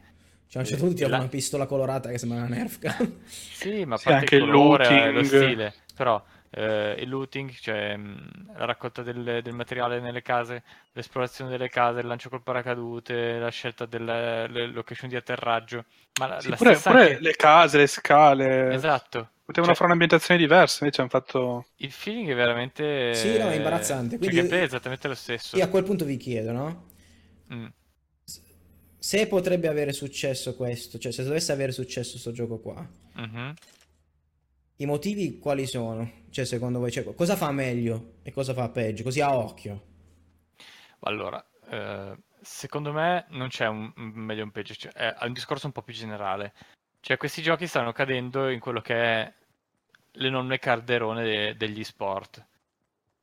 [0.49, 3.21] Cioè, a un certo punto ti la- una pistola colorata che sembra una Nerf gun.
[3.49, 5.25] Sì, ma a Sì, parte anche il colore, eh, lo looting.
[5.25, 6.23] stile, però
[6.57, 12.01] eh, il looting, cioè mh, la raccolta del, del materiale nelle case, l'esplorazione delle case,
[12.01, 15.85] il lancio col paracadute, la scelta delle location di atterraggio,
[16.19, 18.73] ma la, Sì, la pure, stessa pure anche- le case, le scale.
[18.75, 21.67] Esatto, Potevano Cioè, fare un'ambientazione diversa, invece hanno fatto...
[21.77, 23.15] il feeling è veramente...
[23.15, 25.57] Sì, no, è imbarazzante, Cioè, quindi il gameplay è esattamente lo stesso.
[25.57, 26.87] Io a quel punto vi chiedo, no?
[27.55, 27.67] Mm.
[28.99, 33.55] Se potrebbe avere successo questo, cioè se dovesse avere successo questo gioco qua, Mhm.
[34.77, 36.25] I motivi quali sono?
[36.31, 39.03] Cioè, secondo voi, cioè, cosa fa meglio e cosa fa peggio?
[39.03, 39.83] Così a occhio.
[41.01, 45.67] Allora, eh, secondo me non c'è un meglio e un peggio, cioè, è un discorso
[45.67, 46.53] un po' più generale.
[47.01, 49.33] Cioè, questi giochi stanno cadendo in quello che è
[50.13, 52.45] l'enorme calderone de- degli sport.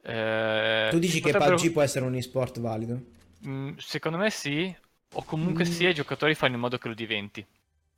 [0.01, 3.01] Eh, Tu dici ci che potrebbero- PUBG può essere un esport valido?
[3.47, 4.73] Mm, secondo me sì,
[5.13, 5.71] o comunque Mm.
[5.71, 7.45] sia i giocatori fanno in modo che lo diventi.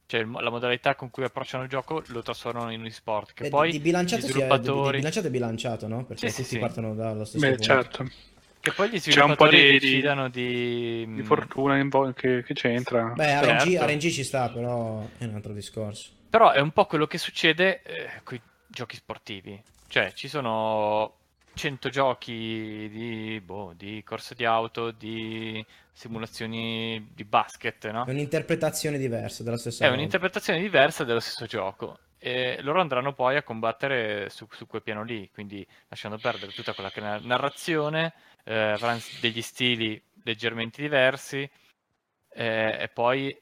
[0.08, 3.50] Cioè, la modalità con cui approcciano il gioco lo trasformano in un esport, che Beh,
[3.50, 4.98] poi di bilanciato, sì, è- di- di sviluppatori...
[4.98, 6.06] bilanciato è bilanciato, no?
[6.06, 6.60] Perché Sì, sì, tutti sì.
[6.60, 7.64] partono dallo stesso Beh, punto.
[7.64, 8.10] certo.
[8.60, 11.08] Che poi gli C'è un po' sviluppatori di- di- decidano di...
[11.08, 13.14] Di mm, fortuna in vo- che, che c'entra.
[13.16, 13.86] Beh, RNG, Certo.
[13.86, 16.10] RNG ci sta, però è un altro discorso.
[16.30, 19.62] Però è un po' quello che succede eh, con i giochi sportivi.
[19.88, 21.14] Cioè, ci sono
[21.54, 25.64] 100 giochi di, boh, di corse di auto, di
[25.96, 28.04] simulazioni di basket, no?
[28.06, 29.98] È un'interpretazione diversa della stessa È roba.
[29.98, 32.00] un'interpretazione diversa dello stesso gioco.
[32.18, 36.74] E loro andranno poi a combattere su, su quel piano lì, quindi lasciando perdere tutta
[36.74, 41.50] quella che è la narrazione, eh, avranno degli stili leggermente diversi,
[42.34, 43.36] eh, e poi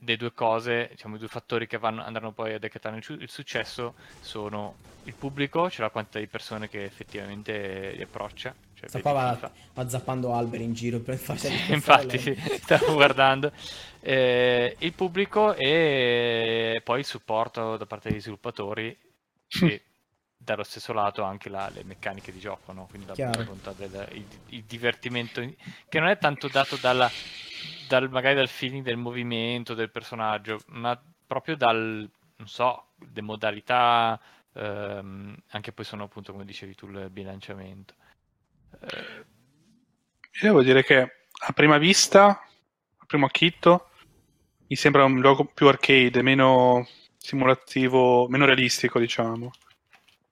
[0.00, 3.30] le due cose, diciamo i due fattori che vanno, andranno poi a decretare il, il
[3.30, 8.54] successo sono il pubblico, cioè la quantità di persone che effettivamente li approccia.
[8.76, 12.94] Cioè Sta qua va, va zappando alberi in giro per farsi per Infatti, sì, stavo
[12.94, 13.52] guardando
[14.00, 18.96] Eh, il pubblico e poi il supporto da parte degli sviluppatori
[19.58, 19.84] e
[20.36, 22.86] dallo stesso lato anche la- le meccaniche di gioco, no?
[22.86, 25.54] quindi la volontà del il, il divertimento in-
[25.88, 27.10] che non è tanto dato dalla,
[27.88, 34.20] dal, magari dal feeling del movimento del personaggio, ma proprio dal, non so, le modalità,
[34.54, 37.94] ehm, anche poi sono appunto come dicevi tu il bilanciamento.
[38.80, 39.24] Eh,
[40.40, 43.90] devo dire che a prima vista, a primo acchitto,
[44.68, 46.86] mi sembra un gioco più arcade, meno
[47.16, 49.50] simulativo, meno realistico, diciamo.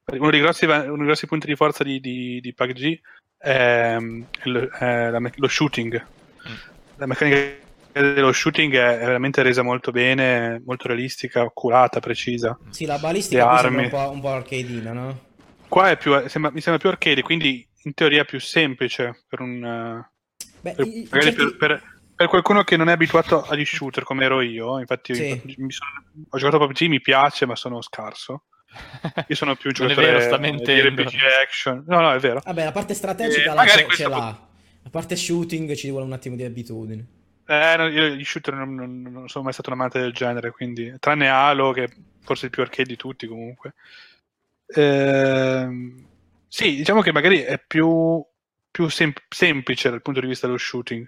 [0.06, 3.00] Uno dei grossi, uno dei grossi punti di forza di, di, di PUBG
[3.38, 3.96] è,
[4.44, 6.06] il- è la lo shooting.
[6.48, 6.54] Mm.
[6.96, 12.58] La meccanica dello shooting è, è veramente resa molto bene, molto realistica, accurata, precisa.
[12.70, 13.84] Sì, la balistica armi.
[13.84, 15.20] un po', un po' arcadeina, no?
[15.68, 19.64] Qua è più, sembra- mi sembra più arcade, quindi in teoria più semplice per un...
[19.64, 20.10] eh,
[20.60, 21.82] Beh, per, i- magari certi- per, per-
[22.14, 25.54] per qualcuno che non è abituato agli shooter come ero io, infatti io Sì.
[25.58, 25.90] mi sono-
[26.30, 28.44] ho giocato a PUBG, mi piace, ma sono scarso.
[29.28, 30.50] Io sono più giocatore vero, sta di.
[30.50, 31.84] RPG action.
[31.86, 32.40] No, no, è vero.
[32.44, 34.48] Vabbè, la parte strategica Eh, la questo ce pot- l'ha.
[34.82, 37.06] La parte shooting ci vuole un attimo di abitudine.
[37.46, 40.50] Eh, no, io gli shooter non, non- non sono mai stato un amante del genere,
[40.50, 41.88] quindi tranne Halo, che è
[42.24, 43.74] forse il più arcade di tutti comunque.
[44.74, 46.06] Ehm,
[46.54, 48.24] sì, diciamo che magari è più,
[48.70, 51.04] più sem- semplice dal punto di vista dello shooting.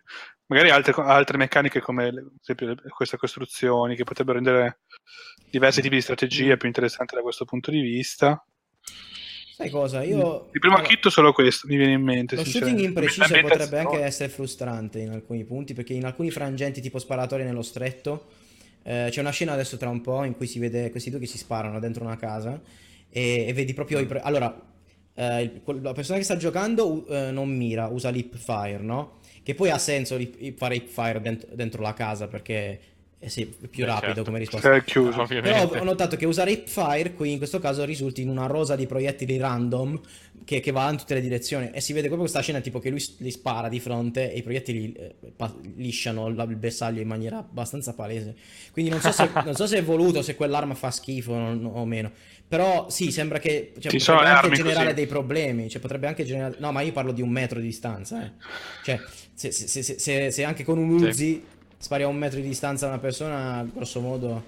[0.47, 4.81] Magari altre, altre meccaniche come ad esempio queste costruzioni che potrebbero rendere
[5.49, 8.45] diversi tipi di strategia più interessanti da questo punto di vista.
[9.55, 10.03] Sai cosa?
[10.03, 10.49] Io...
[10.51, 12.35] Di primo allora, acchitto solo questo mi viene in mente.
[12.35, 16.99] Lo shooting impreciso potrebbe anche essere frustrante in alcuni punti, perché in alcuni frangenti tipo
[16.99, 18.31] sparatori nello stretto,
[18.83, 21.27] eh, c'è una scena adesso tra un po' in cui si vede questi due che
[21.27, 22.61] si sparano dentro una casa
[23.09, 24.07] e, e vedi proprio i...
[24.07, 24.75] pre- Allora,
[25.17, 29.15] eh, la persona che sta giocando eh, non mira, usa l'hip fire, no?
[29.43, 30.19] Che poi ha senso
[30.57, 32.81] fare hip fire dent- dentro la casa perché
[33.27, 34.23] Eh sì, più Beh, rapido certo.
[34.23, 34.73] come risposta.
[34.77, 35.21] è chiuso.
[35.23, 35.67] Ovviamente.
[35.67, 38.87] Però ho notato che usare Hipfire qui in questo caso risulti in una rosa di
[38.87, 40.01] proiettili random
[40.45, 42.89] che, che va in tutte le direzioni e si vede proprio questa scena tipo che
[42.89, 47.39] lui li spara di fronte e i proiettili eh, pa- lisciano il bersaglio in maniera
[47.39, 48.37] abbastanza palese.
[48.71, 51.65] Quindi non so se, non so se è voluto, se quell'arma fa schifo o, non-
[51.73, 52.13] o meno.
[52.47, 54.95] Però sì, sembra che cioè, Ci potrebbe anche generare così.
[54.95, 55.69] dei problemi.
[55.69, 56.55] Cioè, potrebbe anche generare...
[56.61, 58.25] No, ma io parlo di un metro di distanza.
[58.25, 58.31] Eh.
[58.85, 59.01] Cioè,
[59.35, 61.43] se, se- se- se- se- se anche con un Sì.
[61.79, 64.45] Spari a un metro di distanza a una persona, grosso modo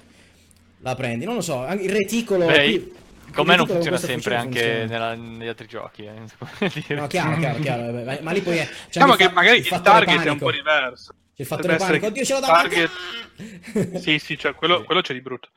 [0.81, 1.25] la prendi.
[1.25, 2.47] Non lo so, anche il reticolo...
[2.47, 2.93] Beh,
[3.33, 4.85] Con me non funziona sempre anche funziona.
[4.87, 6.05] nella- negli altri giochi.
[6.05, 6.95] Eh.
[6.95, 7.83] No, chiaro, chiaro, chiaro.
[7.93, 8.67] vabbè, Ma, ma lì poi è...
[8.67, 10.45] c'è Diciamo che magari il target è un panico.
[10.47, 11.13] po' diverso.
[11.35, 12.07] C'è il fattore Deve panico.
[12.07, 12.91] Oddio, ce l'ho target-
[13.37, 13.99] davanti!
[14.01, 15.51] Sì, sì, cioè quello, quello c'è di brutto.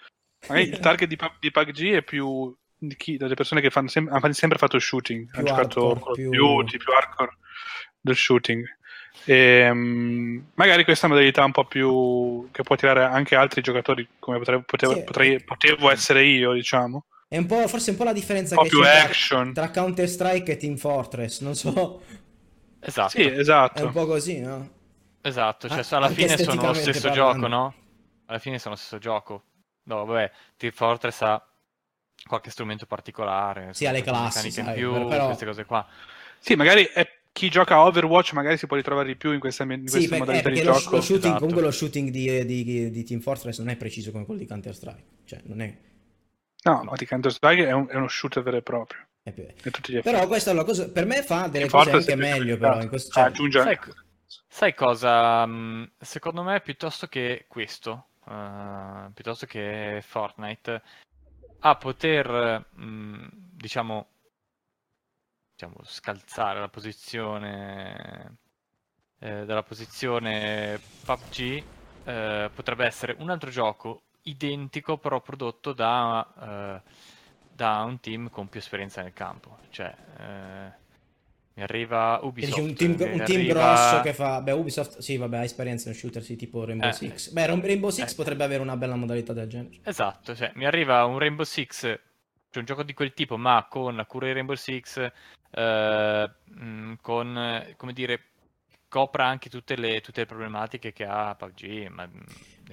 [0.48, 3.18] Magari il target di, di PUBG è più di chi?
[3.18, 6.16] Delle persone che fanno sem- hanno sempre fatto shooting, Più hanno giocato hardcore, Call of
[6.18, 7.38] più- Duty, più hardcore
[8.00, 8.66] del shooting.
[9.26, 14.62] Ehm, magari questa modalità un po' più che può tirare anche altri giocatori, come potrei-
[14.66, 15.04] potevo, Sì.
[15.04, 17.06] potrei- potevo essere io, diciamo.
[17.28, 20.52] È un po', forse un po' la differenza po' che più c'è tra- tra Counter-Strike
[20.52, 21.42] e Team Fortress.
[21.42, 22.02] Non so,
[22.84, 23.10] Esatto.
[23.10, 23.86] Sì, è esatto.
[23.86, 24.70] un po' così, no?
[25.22, 27.34] Esatto, cioè Ah, alla fine sono lo stesso parlando.
[27.34, 27.74] gioco, no?
[28.26, 29.44] Alla fine sono lo stesso gioco.
[29.84, 31.46] No, vabbè, Team Fortress ha
[32.26, 35.86] qualche strumento particolare, Sì, ha le classi, sai, più, però- queste cose qua.
[36.40, 37.08] Sì, magari è-
[37.42, 40.60] chi gioca Overwatch magari si può ritrovare di più in questa, in Sì, modalità perché
[40.62, 40.96] di lo, gioco.
[40.98, 41.40] lo shooting, esatto.
[41.40, 45.04] comunque lo shooting di, di- di Team Fortress non è preciso come quello di Counter-Strike.
[45.26, 45.76] Cioè, non è...
[46.66, 49.08] No, ma di Counter-Strike è, un- è uno shooter vero e proprio.
[49.24, 50.14] è più- a tutti gli effetti.
[50.16, 52.58] Però questa è la cosa, per me fa delle Team cose Fortress anche è meglio,
[52.60, 52.80] però.
[52.80, 53.94] In questo, cioè, aggiunge Sai, anche-
[54.48, 55.46] sai cosa?
[55.48, 60.82] mm, Secondo me, piuttosto che questo, eh, piuttosto che Fortnite,
[61.62, 64.06] a poter, mm, diciamo,
[65.62, 68.38] diciamo, scalzare la posizione
[69.20, 71.64] eh, dalla posizione PUBG,
[72.06, 76.90] eh, potrebbe essere un altro gioco identico, però prodotto da, eh,
[77.54, 79.60] da un team con più esperienza nel campo.
[79.70, 80.80] Cioè, eh,
[81.54, 82.60] mi arriva Ubisoft.
[82.60, 84.42] dici un team, un team arriva- grosso che fa...
[84.42, 86.94] Beh, Ubisoft, sì, vabbè, ha esperienza in shooter, sì, tipo Rainbow Eh.
[86.94, 87.30] Six.
[87.30, 88.16] Beh, Rainbow Six Eh.
[88.16, 89.78] potrebbe avere una bella modalità del genere.
[89.84, 92.00] Esatto, cioè, mi arriva un Rainbow Six,
[92.52, 95.12] cioè un gioco di quel tipo, ma con la cura di Rainbow Six,
[95.52, 98.24] eh, mh, con, come dire,
[98.88, 101.88] copra anche tutte le, tutte le problematiche che ha PUBG.
[101.88, 102.10] Ma,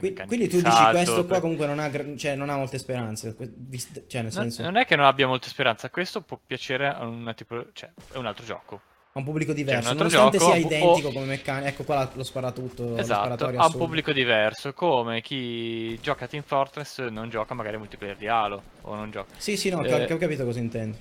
[0.01, 2.79] meccaniche Quindi di tu dici salto, questo qua comunque non ha, cioè, non ha molte
[2.79, 6.89] speranze, cioè nel Non, senso non è che non abbia molta speranza, questo può piacere
[6.89, 8.81] a un tipo, cioè, è un altro gioco.
[9.13, 12.83] Ha un pubblico diverso, nonostante gioco, sia o- identico come meccanica, ecco qua lo sparatutto,
[12.85, 17.77] lo Esatto, ha un pubblico diverso, come chi gioca a Team Fortress non gioca magari
[17.77, 19.35] a multiplayer di Halo, o non gioca.
[19.39, 20.97] Sì, sì, no, Eh, ho capito cosa intendi.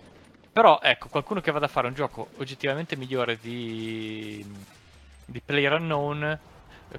[0.51, 4.43] Però ecco, qualcuno che vada a fare un gioco oggettivamente migliore di,
[5.25, 6.39] di Player Unknown eh,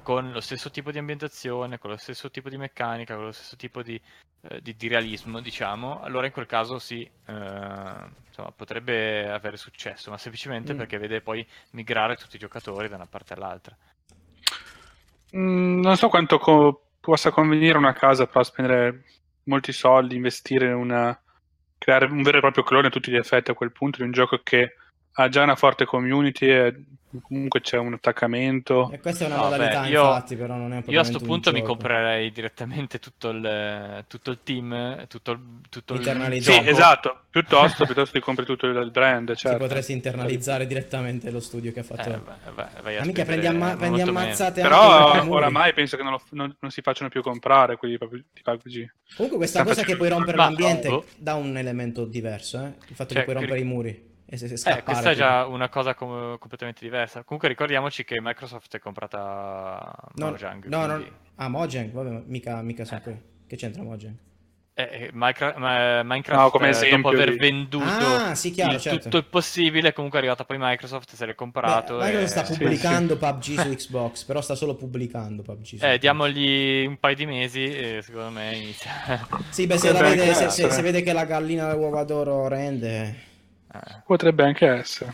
[0.03, 3.55] con lo stesso tipo di ambientazione, con lo stesso tipo di meccanica, con lo stesso
[3.55, 3.99] tipo di,
[4.41, 7.33] eh, di- di realismo, diciamo, allora in quel caso sì, eh,
[8.27, 10.77] insomma, potrebbe avere successo, ma semplicemente Mm.
[10.77, 13.75] perché vede poi migrare tutti i giocatori da una parte all'altra.
[15.35, 19.03] Mm, non so quanto co- possa convenire una casa però spendere
[19.43, 21.19] molti soldi, investire in una
[21.77, 24.11] creare un vero e proprio clone a tutti gli effetti a quel punto di un
[24.11, 24.75] gioco che
[25.13, 26.83] ha già una forte community e
[27.23, 28.91] comunque c'è un attaccamento.
[28.91, 31.17] E questa è una No, modalità, beh, io- infatti, però non è Io a sto
[31.17, 36.41] propriamente un punto mi comprerei direttamente tutto il, tutto il team, tutto il, tutto il.
[36.43, 39.57] Sì, esatto, piuttosto, piuttosto ti compri tutto il brand, certo.
[39.57, 42.09] potresti internalizzare direttamente lo studio che ha fatto.
[42.09, 45.73] Eh, vai- vai- vai a Ma mica spendere prendi, amma- prendi ammazzate anche Però oramai
[45.73, 48.93] penso che non, lo- non- non si facciano più comprare quelli proprio di PUBG.
[49.15, 51.05] Comunque questa Sta cosa che puoi rompere l'ambiente oh.
[51.17, 52.73] dà un elemento diverso, eh?
[52.87, 54.83] Il fatto Cioè, che puoi che- rompere i muri e se, se Eh, scappare.
[54.83, 57.23] questa è già una cosa com- completamente diversa.
[57.23, 60.65] Comunque ricordiamoci che Microsoft è comprata No, Mojang.
[60.65, 63.03] no, no, quindi- Ah, Mojang, vabbè, mica, mica sono Eh.
[63.03, 63.21] qui.
[63.47, 64.15] Che c'entra Mojang?
[64.75, 68.73] eh, eh, Micro- ma- Minecraft, No, come eh, esempio dopo aver venduto Ah, sì, chiaro,
[68.75, 68.99] il- certo.
[69.03, 71.97] tutto il possibile, comunque è arrivata poi Microsoft, se l'è comprato.
[71.97, 75.85] Beh, Microsoft e- sta Sì, pubblicando PUBG su Xbox, però sta solo pubblicando PUBG su
[75.85, 78.91] Eh, diamogli un paio di mesi e secondo me inizia.
[79.49, 83.15] Sì, beh, se, vede, se, se- se vede che la gallina dell'uova d'oro rende,
[83.73, 84.01] Eh.
[84.05, 85.13] Potrebbe anche essere.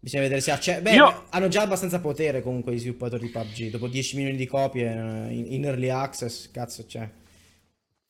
[0.00, 3.70] bisogna vedere se acce- Beh, Io- hanno già abbastanza potere comunque gli sviluppatori di PUBG.
[3.70, 7.08] Dopo 10 milioni di copie eh, in, in early access, cazzo c'è.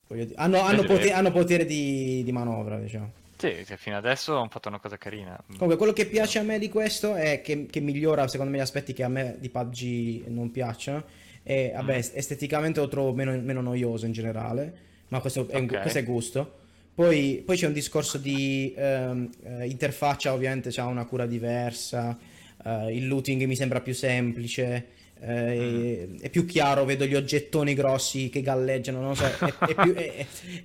[0.09, 0.98] Voglio dire, Hanno, hanno Vedremo.
[0.98, 3.12] pote- hanno potere di, di manovra, diciamo.
[3.37, 5.38] Sì, sì, fino adesso hanno fatto una cosa carina.
[5.46, 8.62] Comunque, quello che piace a me di questo è che, che migliora, secondo me, gli
[8.62, 11.05] aspetti che a me di PUBG non piacciono.
[11.44, 11.98] E vabbè, Mm.
[11.98, 14.77] est- esteticamente lo trovo meno, meno noioso in generale,
[15.09, 15.81] ma questo è, un- Ok.
[15.81, 16.55] questo è gusto.
[16.98, 22.18] Poi, poi c'è un discorso di ehm, eh, interfaccia, ovviamente c'ha una cura diversa.
[22.64, 24.87] uh, il looting mi sembra più semplice.
[25.20, 29.74] Eh, è, è, più chiaro, vedo gli oggettoni grossi che galleggiano, non so, è, è,
[29.76, 29.94] più,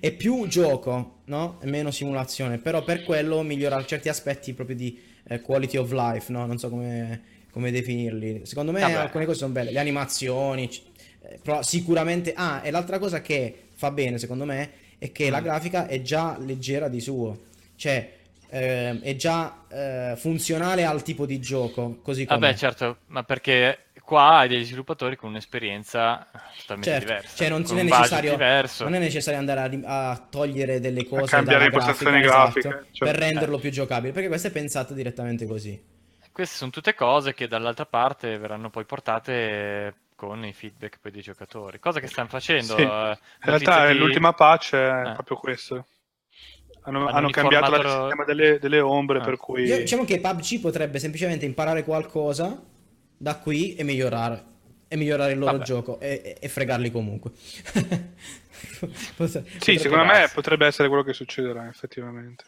[0.00, 1.58] è, più, gioco, no?
[1.60, 6.32] È meno simulazione, però per quello migliora certi aspetti proprio di eh, quality of life,
[6.32, 6.46] no?
[6.46, 8.40] Non so come, come definirli.
[8.42, 8.94] Secondo me Vabbè.
[8.94, 10.68] alcune cose sono belle, le animazioni,
[11.22, 12.32] eh, però sicuramente...
[12.34, 15.30] Ah, e l'altra cosa che fa bene secondo me è che mm.
[15.30, 17.38] la grafica è già leggera di suo,
[17.76, 18.10] cioè
[18.48, 22.38] eh, è già eh, funzionale al tipo di gioco, così come...
[22.38, 26.26] Vabbè certo, ma perché qua hai degli sviluppatori con un'esperienza
[26.58, 27.36] totalmente certo, diversa.
[27.36, 31.66] Cioè non, non, è non, è necessario, andare a, a togliere delle cose, a cambiare
[31.66, 33.10] impostazioni grafiche, esatto, cioè.
[33.10, 33.60] per renderlo eh.
[33.60, 35.92] più giocabile, perché questo è pensato direttamente così.
[36.32, 41.22] Queste sono tutte cose che dall'altra parte verranno poi portate con i feedback poi dei
[41.22, 42.76] giocatori, cosa che stanno facendo.
[42.76, 42.82] Sì.
[42.82, 43.98] Eh, In realtà di...
[43.98, 45.12] l'ultima patch è eh.
[45.12, 45.86] proprio questo.
[46.82, 49.24] Hanno, hanno cambiato il sistema delle, delle ombre, ah.
[49.24, 49.62] per cui...
[49.62, 52.62] Io, diciamo che PUBG potrebbe semplicemente imparare qualcosa
[53.16, 54.52] da qui e migliorare.
[54.86, 55.64] E migliorare il loro Vabbè.
[55.64, 57.30] gioco e, e, fregarli comunque.
[59.16, 62.44] Potre, sì, secondo me potrebbe essere quello che succederà effettivamente.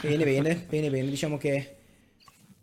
[0.00, 1.08] Bene, bene, bene, bene.
[1.08, 1.77] Diciamo che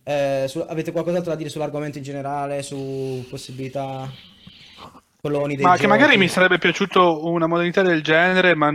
[0.05, 4.09] eh, su, avete qualcos'altro da dire sull'argomento in generale, su possibilità
[5.19, 5.81] coloni dei Ma giochi?
[5.81, 8.71] che magari mi sarebbe piaciuto una modalità del genere, ma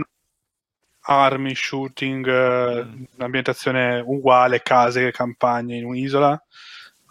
[1.03, 3.03] armi, shooting, mm.
[3.19, 6.39] ambientazione uguale, case, campagne in un'isola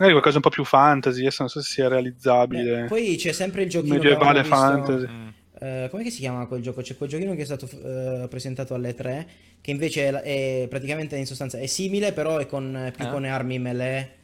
[0.00, 2.82] magari qualcosa un po' più fantasy, adesso non so se sia realizzabile.
[2.82, 5.06] Beh, poi c'è sempre il giochino medievale fantasy.
[5.06, 5.28] Mm.
[5.60, 6.80] Uh, come si chiama quel gioco?
[6.80, 9.28] C'è quel giochino che è stato uh, presentato alle 3
[9.60, 13.10] che invece è, è, praticamente in sostanza è simile però è con più ah.
[13.10, 14.16] con armi melee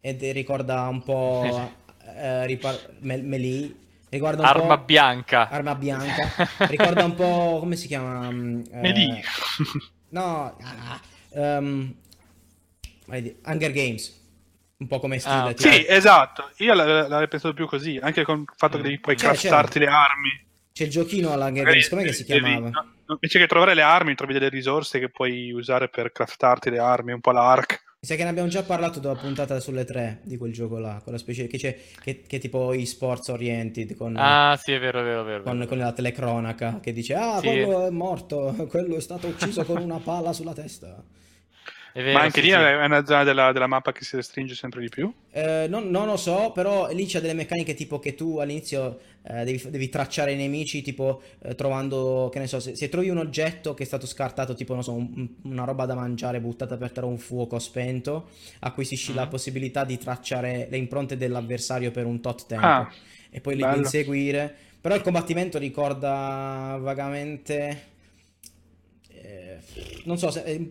[0.00, 3.74] ed ricorda un po' uh, ripar- me- melee
[4.10, 4.84] un arma po'...
[4.84, 6.28] bianca arma bianca
[6.68, 9.22] ricorda un po' come si chiama um, melee
[10.10, 10.54] no
[11.30, 11.94] um,
[13.06, 14.20] Hunger Games
[14.82, 15.50] un po' come stile.
[15.50, 16.50] Ah, sì, esatto.
[16.56, 19.86] Io l'avrei pensato più così, anche con il fatto che devi poi cioè, craftarti le
[19.86, 20.44] armi.
[20.72, 22.70] C'è il giochino alla Games, com'è che si chiamava?
[22.70, 26.78] no, invece che trovare le armi, trovi delle risorse che puoi usare per craftarti le
[26.78, 27.82] armi, un po' l'arc.
[28.00, 31.00] Mi sa che ne abbiamo già parlato della puntata sulle tre di quel gioco là,
[31.04, 35.00] con la specie che c'è che, che tipo e-sports oriented con, Ah, sì, è vero,
[35.00, 35.42] è vero, è vero.
[35.44, 37.46] Con, con la telecronaca che dice "Ah, sì.
[37.46, 41.00] quello è morto, quello è stato ucciso con una palla sulla testa".
[41.94, 42.58] Vero, Ma anche sì, lì sì.
[42.58, 45.12] è una zona della, della, mappa che si restringe sempre di più?
[45.30, 49.44] Eh, non, non, lo so, però lì c'è delle meccaniche tipo che tu all'inizio eh,
[49.44, 53.18] devi, devi, tracciare i nemici, tipo eh, trovando, che ne so, se, se, trovi un
[53.18, 56.92] oggetto che è stato scartato, tipo, non so, un, una roba da mangiare buttata per
[56.92, 59.20] terra un fuoco spento, acquisisci mm-hmm.
[59.20, 62.66] la possibilità di tracciare le impronte dell'avversario per un tot tempo.
[62.66, 62.90] Ah,
[63.28, 64.54] e poi li puoi inseguire.
[64.80, 67.90] Però il combattimento ricorda vagamente...
[69.08, 69.58] Eh,
[70.04, 70.68] non so se eh,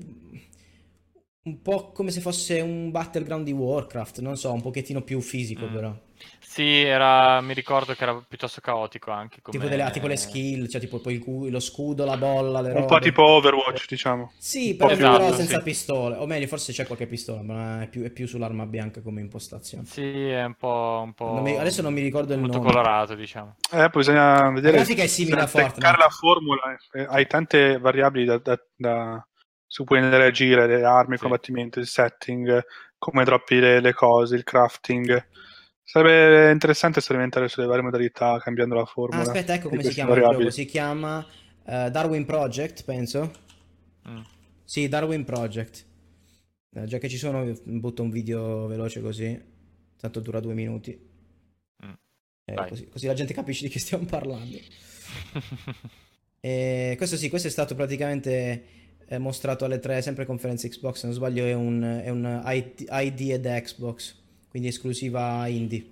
[1.44, 5.66] un po' come se fosse un battleground di Warcraft, non so, un pochettino più fisico
[5.66, 5.74] mm.
[5.74, 5.94] però.
[6.40, 9.42] Sì, era, mi ricordo che era piuttosto caotico anche.
[9.42, 9.58] Come...
[9.58, 12.82] Tipo, delle, tipo le skill, cioè tipo il, lo scudo, la bolla, le robe.
[12.82, 14.34] Un po' tipo Overwatch, diciamo.
[14.38, 15.64] Sì, però, esatto, però senza sì.
[15.64, 16.18] pistole.
[16.18, 19.86] O meglio, forse c'è qualche pistola, ma è più, è più sull'arma bianca come impostazione.
[19.86, 21.02] Sì, è un po'...
[21.06, 21.34] Un po'...
[21.34, 22.66] Non mi, adesso non mi ricordo il molto nome.
[22.66, 23.56] Molto colorato, diciamo.
[23.72, 24.78] Eh, bisogna vedere...
[24.78, 25.98] La grafica è simile a Fortnite.
[25.98, 29.26] la formula, eh, hai tante variabili da, da, da
[29.72, 31.24] su cui andare a agire, le armi, il sì.
[31.24, 32.62] combattimento, il setting,
[32.98, 35.26] come droppi le, le, cose, il crafting.
[35.82, 39.22] Sarebbe interessante sperimentare sulle varie modalità cambiando la formula.
[39.22, 40.40] Ah, aspetta, ecco come si chiama variabili.
[40.40, 40.56] il gioco.
[40.56, 43.32] Si chiama uh, Darwin Project, penso.
[44.10, 44.20] Mm.
[44.66, 45.86] Sì, Darwin Project.
[46.72, 49.42] Uh, già che ci sono, butto un video veloce così.
[49.98, 51.00] Tanto dura due minuti.
[51.86, 51.94] Mm.
[52.44, 54.58] Eh, così, così, la gente capisce di che stiamo parlando.
[56.42, 58.81] e questo sì, questo è stato praticamente
[59.18, 63.32] mostrato alle tre, sempre conferenze Xbox, se non sbaglio è un, è un ID, ID
[63.32, 64.16] ed Xbox,
[64.50, 65.86] quindi esclusiva indie.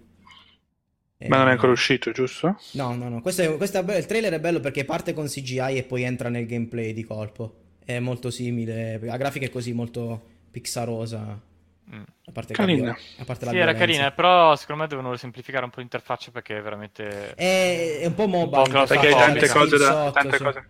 [1.28, 2.58] Ma non è ancora uscito, giusto?
[2.74, 3.22] No, no, no.
[3.22, 6.30] Questo è, questo è, il trailer è bello perché parte con CGI e poi entra
[6.30, 7.56] nel gameplay di colpo.
[7.84, 8.98] È molto simile.
[9.02, 11.48] La grafica è così molto pixarosa.
[11.94, 12.02] Mm.
[12.26, 12.92] A parte carina.
[13.18, 13.58] A parte la sì, violenza.
[13.58, 17.34] era carina, però secondo me devono semplificare un po' l'interfaccia perché è veramente...
[17.34, 18.62] È, è un po' mobile.
[18.62, 20.12] Un po perché hai tante cose da...
[20.12, 20.70] Tante cose.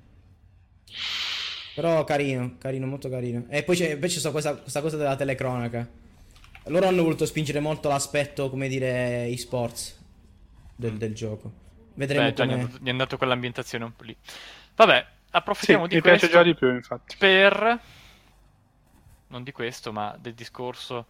[1.79, 3.45] Però carino, carino, molto carino.
[3.47, 5.87] E poi c'è, invece c'è questa, questa cosa della telecronaca.
[6.65, 9.97] Loro hanno voluto spingere molto l'aspetto, come dire, e-sports
[10.75, 11.49] del, del gioco.
[11.93, 12.69] Vedremo Beh, come...
[12.81, 14.13] Gli è andato quell'ambientazione un po' lì.
[14.75, 16.25] Vabbè, approfittiamo sì, di mi questo.
[16.25, 17.15] Mi piace già di più, infatti.
[17.17, 17.79] Per...
[19.27, 21.05] Non di questo, ma del discorso...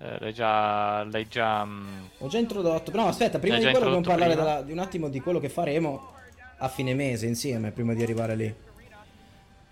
[0.00, 1.04] Eh, l'hai già...
[1.04, 1.64] L'hai già...
[1.64, 1.70] Mh...
[1.70, 2.90] Mm, Ho già introdotto.
[2.96, 6.14] No, aspetta, prima di quello dobbiamo parlare della, di un attimo di quello che faremo
[6.58, 8.54] a fine mese insieme, prima di arrivare lì.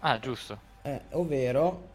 [0.05, 0.59] Ah, giusto.
[0.82, 1.90] Eh, ovvero...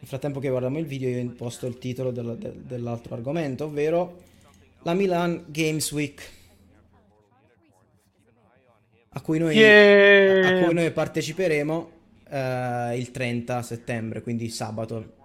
[0.00, 4.22] Nel frattempo che guardiamo il video io imposto il titolo del- del- dell'altro argomento, ovvero
[4.82, 6.30] la Milan Games Week.
[9.10, 10.48] A cui noi, Yeah!
[10.60, 11.90] a cui noi parteciperemo
[12.30, 15.16] eh, il 30 settembre, quindi sabato.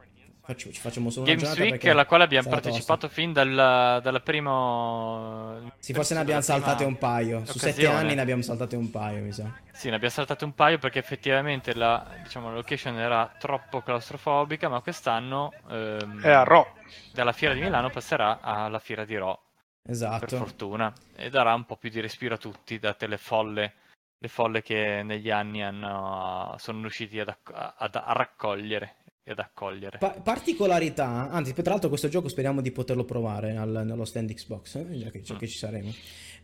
[0.45, 3.15] Facci- ci facciamo solo una Games giornata Week perché alla quale abbiamo partecipato tosta.
[3.15, 5.59] fin dalla, dalla prima...
[5.79, 7.43] Sì, forse ne abbiamo saltate un paio.
[7.45, 7.97] Su sette occasione.
[7.97, 9.51] anni ne abbiamo saltate un paio, mi sa.
[9.73, 14.69] Sì, ne abbiamo saltate un paio perché effettivamente la, diciamo, la location era troppo claustrofobica,
[14.69, 16.75] ma quest'anno ehm, È a Ro.
[17.11, 19.41] dalla fiera di Milano passerà alla fiera di Ro,
[19.81, 20.37] per Esatto.
[20.37, 23.73] fortuna, e darà un po' più di respiro a tutti, date le folle,
[24.19, 27.35] le folle che negli anni hanno, sono riusciti ad,
[27.77, 28.97] ad- a raccogliere
[29.27, 29.97] e ad accogliere.
[29.97, 34.75] Pa- particolarità, anzi, tra l'altro questo gioco speriamo di poterlo provare al- nello stand Xbox,
[34.75, 35.37] eh, già che, Mm.
[35.37, 35.91] che ci saremo.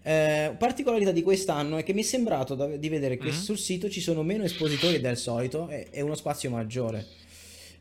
[0.01, 3.33] Eh, particolarità di quest'anno è che mi è sembrato da- di vedere che Mm.
[3.33, 7.05] sul sito ci sono meno espositori del solito e, e uno spazio maggiore.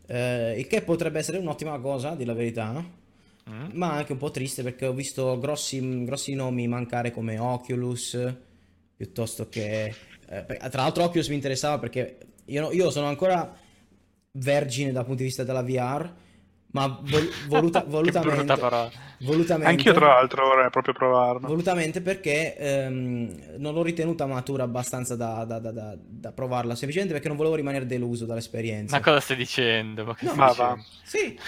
[0.07, 2.99] Eh, il che potrebbe essere un'ottima cosa, di la verità,
[3.49, 3.71] Mm?
[3.73, 8.19] ma anche un po' triste perché ho visto grossi, grossi nomi mancare come Oculus,
[8.95, 9.95] piuttosto che...
[10.29, 13.57] eh, tra l'altro Oculus mi interessava perché io, io sono ancora
[14.33, 16.09] vergine dal punto di vista della VR,
[16.73, 18.55] ma vol- voluta- volutamente,
[19.23, 21.49] volutamente, Anch'io, tra l'altro, vorrei proprio provarlo.
[21.49, 27.27] volutamente perché ehm, non l'ho ritenuta matura abbastanza da, da- da- da- provarla, semplicemente perché
[27.29, 28.97] non volevo rimanere deluso dall'esperienza.
[28.97, 30.05] Ma cosa stai dicendo?
[30.05, 30.75] Ma No, ma dicendo?
[30.75, 30.85] va.
[31.03, 31.39] Sì,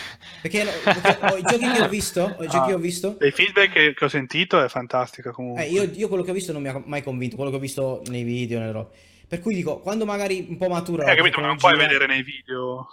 [0.43, 2.67] perché, perché ho- i giochi che ho visto, i giochi Ah.
[2.67, 5.65] che ho visto Dei feedback che, che ho sentito è fantastica comunque.
[5.67, 7.61] Eh, io, io quello che ho visto non mi ha mai convinto, quello che ho
[7.61, 8.89] visto nei video, nelle robe.
[9.33, 12.05] Per cui dico, quando magari un po' matura Eh, la capito, ma non puoi vedere
[12.07, 12.87] nei video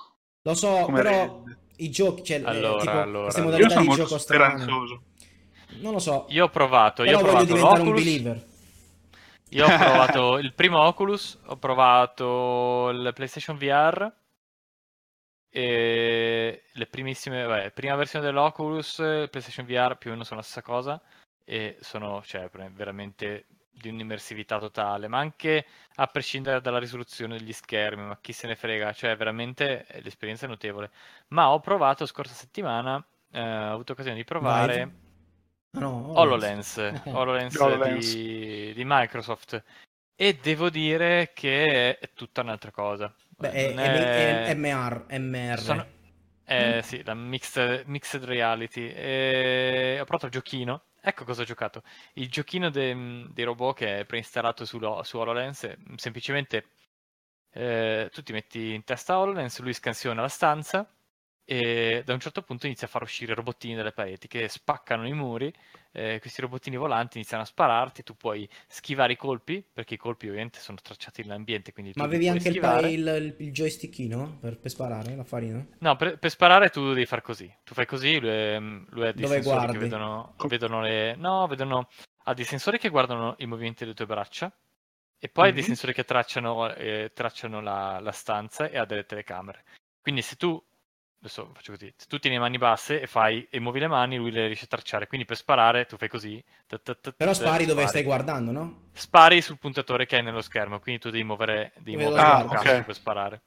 [0.44, 1.10] Lo so, però
[1.44, 1.58] rende.
[1.80, 3.42] i giochi, cioè, eh, Allora, tipo, allora, queste.
[3.42, 4.64] Io modalità di gioco strane.
[5.82, 8.48] Non lo so, Io ho provato, io però ho voglio provato diventare un l'Oculus, believer.
[9.50, 14.10] io ho provato il primo Oculus, ho provato il PlayStation VR
[15.52, 18.96] e le primissime, vabbè, prima versione dell'Oculus,
[19.30, 21.02] PlayStation VR più o meno sono la stessa cosa
[21.44, 23.46] e sono cioè, veramente
[23.80, 25.66] di un'immersività totale, ma anche
[25.96, 30.46] a prescindere dalla risoluzione degli schermi, ma chi se ne frega, cioè veramente eh, l'esperienza
[30.46, 30.92] è notevole.
[31.30, 34.82] Ma ho provato scorsa settimana, eh, ho avuto occasione di provare?
[35.74, 36.78] Ah, no, HoloLens.
[37.12, 38.06] HoloLens HoloLens.
[38.16, 39.64] Di, di Microsoft
[40.16, 43.14] e devo dire che è tutta un'altra cosa.
[43.38, 45.60] Beh, è- è- è MR, MR.
[45.62, 45.86] sono-
[46.46, 46.80] eh, Mm.
[46.82, 48.88] sì, la mixed, mixed reality.
[48.92, 50.84] E ho provato il giochino.
[51.02, 51.84] Ecco cosa ho giocato.
[52.14, 55.64] Il giochino de- dei robot che è preinstallato su, su HoloLens.
[55.66, 56.72] è Semplicemente
[57.52, 60.88] eh, tu ti metti in testa HoloLens, lui scansiona la stanza
[61.50, 65.14] e da un certo punto inizia a far uscire robottini dalle pareti che spaccano i
[65.14, 65.52] muri.
[65.92, 68.04] eh, questi robottini volanti iniziano a spararti.
[68.04, 71.74] Tu puoi schivare i colpi perché i colpi ovviamente sono tracciati nell'ambiente.
[71.74, 72.82] Quindi Ma avevi anche il, schivare.
[72.82, 75.66] pa- il, il joystickino per, per sparare la farina?
[75.80, 77.52] No, per, per sparare tu devi far così.
[77.64, 79.74] Tu fai così, lui, è- lui ha dei Dove sensori guardi?
[79.74, 81.16] che vedono, vedono le...
[81.16, 81.88] No, vedono...
[82.26, 84.56] Ha dei sensori che guardano i movimenti delle tue braccia
[85.18, 85.68] e poi ha dei Mhm.
[85.68, 89.64] sensori che tracciano, eh, tracciano la, la stanza e ha delle telecamere.
[90.02, 90.62] Quindi se tu...
[91.22, 91.94] Adesso faccio così.
[91.98, 94.64] Se tu tieni le mani basse e fai e muovi le mani, lui le riesce
[94.66, 95.08] a tracciare.
[95.08, 96.42] Quindi per sparare tu fai così.
[96.66, 97.88] ta ta ta Però spari dove spari.
[97.90, 98.82] stai guardando, no?
[98.94, 102.48] Spari sul puntatore che hai nello schermo, quindi tu devi muovere, devi muovere lo il
[102.48, 102.66] guardi.
[102.66, 102.86] cazzo ok.
[102.86, 103.42] per sparare.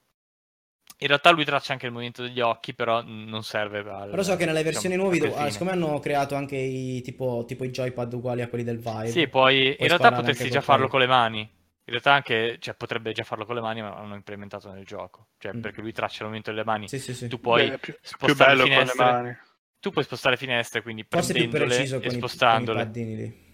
[0.98, 4.36] In realtà lui traccia anche il movimento degli occhi, però non serve al, Però so
[4.36, 7.70] che nelle diciamo, versioni a nuove, ah, siccome hanno creato anche i tipo, tipo i
[7.70, 9.08] joypad uguali a quelli del Vive.
[9.08, 11.50] Sì, poi in realtà potresti già farlo con le mani.
[11.84, 15.30] In realtà anche, cioè, potrebbe già farlo con le mani, ma l'hanno implementato nel gioco.
[15.38, 15.60] Cioè, Mm.
[15.60, 16.88] perché lui traccia il movimento delle mani.
[16.88, 17.26] Sì, sì, sì.
[17.28, 19.04] Tu puoi Beh, più, più spostare bello con le finestre.
[19.04, 19.38] mani.
[19.80, 22.84] Tu puoi spostare finestre, quindi Forse più prendendole preciso e con i, con i spostandole.
[22.84, 23.50] paddini lì.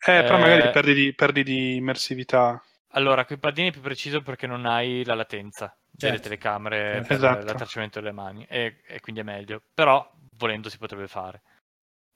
[0.00, 2.62] Eh, però magari Eh, perdi di, perdi di immersività.
[2.92, 6.28] Allora, con i paddini è più preciso perché non hai la latenza delle Certo.
[6.28, 7.06] telecamere Certo.
[7.08, 7.44] per Esatto.
[7.44, 9.60] l'attracciamento delle mani e, e quindi è meglio.
[9.74, 11.42] Però, volendo, si potrebbe fare.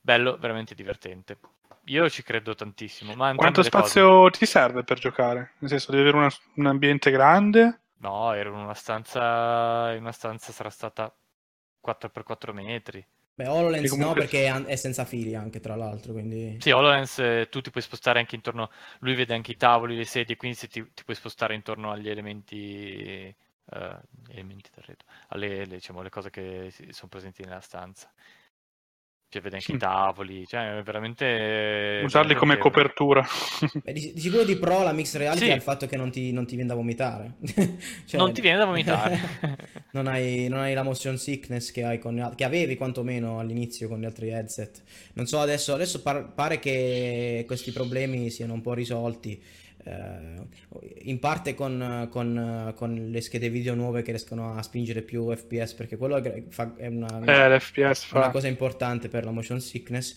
[0.01, 1.37] Bello, veramente divertente.
[1.85, 3.15] Io ci credo tantissimo.
[3.15, 3.89] Ma Quanto le cose.
[3.89, 5.53] spazio ti serve per giocare?
[5.59, 7.79] Nel senso, devi avere una- un ambiente grande?
[7.97, 9.91] No, ero in una stanza.
[9.93, 11.13] In una stanza sarà stata
[11.79, 13.05] 4x4 metri.
[13.35, 16.57] Beh, HoloLens comunque- no, perché è, senza fili anche, tra l'altro, quindi...
[16.59, 18.69] Sì, HoloLens eh, tu ti puoi spostare anche intorno.
[18.99, 22.09] Lui vede anche i tavoli, le sedie, quindi se ti, ti puoi spostare intorno agli
[22.09, 23.35] elementi.
[23.71, 23.99] eh,
[24.29, 28.11] elementi d'arredo, alle le, diciamo, le cose che sono presenti nella stanza.
[29.33, 29.75] Cioè, vede anche Sì.
[29.75, 32.01] i tavoli, cioè, è veramente.
[32.03, 33.25] Usarli veramente come copertura.
[33.83, 35.49] Beh, di, di sicuro di pro la mixed reality Sì.
[35.51, 37.33] è il fatto che non ti, non ti viene da vomitare.
[38.05, 39.19] Cioè, Non ti viene da vomitare.
[39.93, 43.99] non, hai, non hai la motion sickness che, hai con, che avevi quantomeno all'inizio con
[43.99, 44.83] gli altri headset.
[45.13, 49.41] Non so, adesso, adesso par- pare che questi problemi siano un po' risolti.
[49.83, 55.33] Eh, in parte con, con, con, le schede video nuove che riescono a spingere più
[55.35, 56.43] FPS perché quello è,
[56.77, 57.61] è una, eh,
[58.11, 60.15] una, cosa importante per la motion sickness.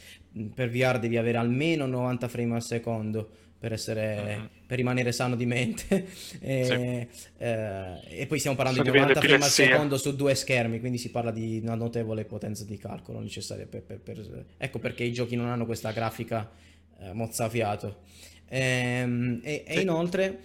[0.54, 4.48] Per VR devi avere almeno 90 frame al secondo per, essere, uh-huh.
[4.66, 6.06] per rimanere sano di mente.
[6.38, 7.28] E, sì.
[7.38, 11.10] eh, e poi stiamo parlando di 90 frame al secondo su due schermi quindi si
[11.10, 14.44] parla di una notevole potenza di calcolo necessaria per, per, per...
[14.56, 16.50] ecco perché i giochi non hanno questa grafica
[17.00, 18.02] eh, mozzafiato
[18.49, 19.72] Ehm, e, sì.
[19.72, 20.38] e, inoltre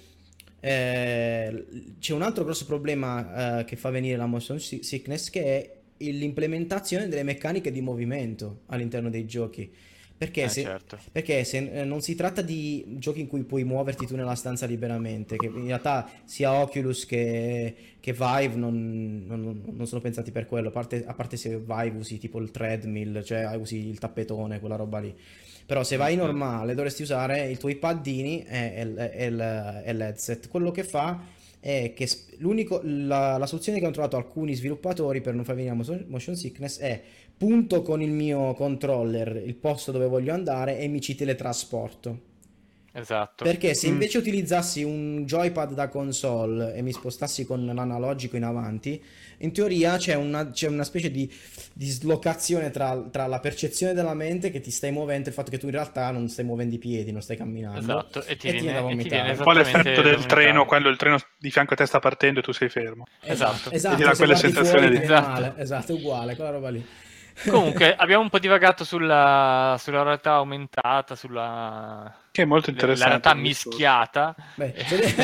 [0.60, 1.66] eh,
[1.99, 7.08] c'è un altro grosso problema eh, che fa venire la motion sickness che è l'implementazione
[7.08, 9.72] delle meccaniche di movimento all'interno dei giochi.
[10.22, 10.99] Perché, eh, se, certo.
[11.12, 14.68] perché se, eh, non si tratta di giochi in cui puoi muoverti tu nella stanza
[14.68, 20.45] liberamente, che in realtà sia Oculus che, che Vive non, non, non, sono pensati per
[20.45, 24.60] quello, a parte, a parte se Vive usi tipo il treadmill, cioè usi il tappetone,
[24.60, 25.16] quella roba lì.
[25.66, 30.47] Però se vai normale dovresti usare i tuoi paddini e, e, e, e l'headset.
[30.47, 31.20] Quello che fa
[31.59, 32.09] è che
[32.84, 35.76] la, la, soluzione che hanno trovato alcuni sviluppatori per non far venire
[36.07, 37.01] motion sickness è
[37.38, 42.30] punto con il mio controller il posto dove voglio andare e mi ci teletrasporto.
[42.94, 43.44] Esatto.
[43.44, 43.92] Perché se mm.
[43.92, 44.22] invece mm.
[44.22, 49.02] utilizzassi un joypad da console e mi spostassi con l'analogico in avanti,
[49.38, 51.32] in teoria c'è una, c'è una specie di
[51.74, 55.58] dislocazione tra, tra, la percezione della mente che ti stai muovendo e il fatto che
[55.58, 57.80] tu in realtà non stai muovendo i piedi, non stai camminando.
[57.80, 61.18] Esatto, e ti, e viene, ti viene Un po' l'effetto del treno quando il treno
[61.38, 63.06] di fianco a te sta partendo e tu sei fermo.
[63.22, 63.96] Esatto, esatto.
[63.96, 65.02] E ti dà quella sensazione di...
[65.02, 65.60] Esatto.
[65.60, 66.86] esatto, è uguale, quella roba lì.
[67.50, 73.04] Comunque, abbiamo un po' divagato sulla, sulla realtà aumentata, sulla che è molto interessante.
[73.04, 74.36] La realtà mischiata.
[74.56, 74.74] Beh,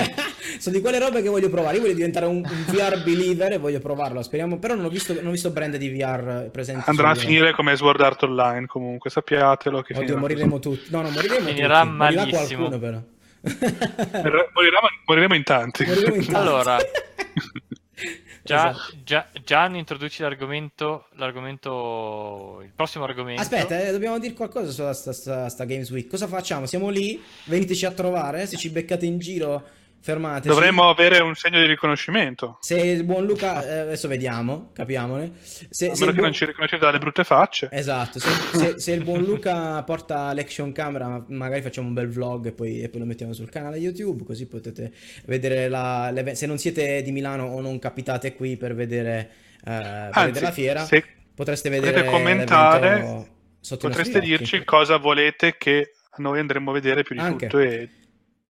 [0.59, 1.75] sono di quelle robe che voglio provare.
[1.75, 4.21] Io voglio diventare un, un VR believer e voglio provarlo.
[4.21, 6.89] Speriamo, però non ho visto, non ho visto brand di VR presenti.
[6.89, 8.65] Andrà a finire come Sword Art Online.
[8.65, 10.91] Comunque, sappiatelo che Oddio, moriremo tutti.
[10.91, 11.93] No, no, moriremo Finirà tutti.
[11.93, 12.67] malissimo.
[12.67, 13.01] Morirà qualcuno, però.
[14.53, 15.85] moriremo, moriremo in tanti.
[15.85, 16.35] Moriremo in tanti.
[16.35, 16.77] Allora.
[18.47, 18.95] Già, esatto.
[19.03, 23.41] già, Gian, introduci l'argomento, l'argomento, il prossimo argomento.
[23.41, 26.09] Aspetta, eh, dobbiamo dire qualcosa sulla sta, sta, sta Games Week.
[26.09, 26.65] Cosa facciamo?
[26.65, 29.63] Siamo lì, veniteci a trovare, se ci beccate in giro
[30.07, 30.47] fermate.
[30.47, 32.57] Dovremmo avere un segno di riconoscimento.
[32.61, 35.33] Se il buon Luca, eh, adesso vediamo, capiamone.
[35.41, 36.23] Se, A meno che buon...
[36.23, 37.67] non ci riconoscete dalle brutte facce.
[37.71, 42.45] Esatto, se, se, se, il buon Luca porta l'action camera, magari facciamo un bel vlog
[42.45, 44.93] e poi, e poi, lo mettiamo sul canale YouTube, così potete
[45.25, 50.09] vedere la, se non siete di Milano o non capitate qui per vedere, eh, per
[50.13, 50.87] Anzi, vedere la fiera,
[51.35, 53.27] potreste vedere potete commentare,
[53.77, 57.47] potreste dirci cosa volete che noi andremo a vedere più di Anche.
[57.47, 57.89] tutto e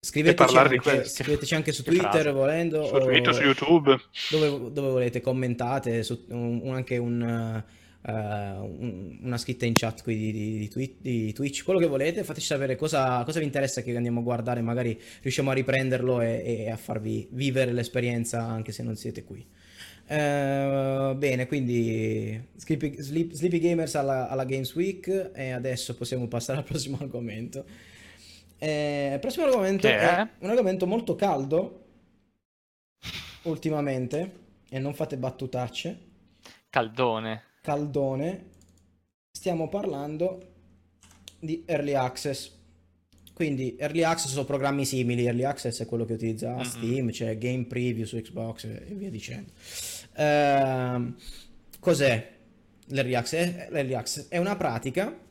[0.03, 2.87] Scriveteci anche, scriveteci anche, su Twitter volendo.
[2.87, 4.01] Su Twitter, su YouTube.
[4.31, 10.17] Dove, dove volete, commentate, su, un, anche un, uh, un, una scritta in chat qui
[10.17, 13.83] di, di, di, tweet, di, Twitch, quello che volete, fateci sapere cosa, cosa, vi interessa
[13.83, 18.73] che andiamo a guardare, magari riusciamo a riprenderlo e, e a farvi vivere l'esperienza anche
[18.73, 19.47] se non siete qui.
[20.07, 26.65] Uh, bene, quindi Sleepy, Sleepy Gamers alla, alla Games Week e adesso possiamo passare al
[26.65, 27.67] prossimo argomento.
[28.63, 29.97] Eh, il prossimo argomento è?
[29.97, 31.85] è un argomento molto caldo
[33.45, 34.33] ultimamente
[34.69, 36.09] e non fate battutacce.
[36.69, 37.43] Caldone.
[37.63, 38.49] Caldone.
[39.33, 40.49] Stiamo parlando
[41.39, 42.59] di Early Access.
[43.33, 46.63] Quindi Early Access sono programmi simili, Early Access è quello che utilizza mm-hmm.
[46.63, 49.53] Steam, c'è cioè Game Preview su Xbox e via dicendo.
[50.17, 51.15] Uh,
[51.79, 52.31] cos'è
[52.89, 53.71] l'Early Access?
[53.71, 55.29] L'Early Access è una pratica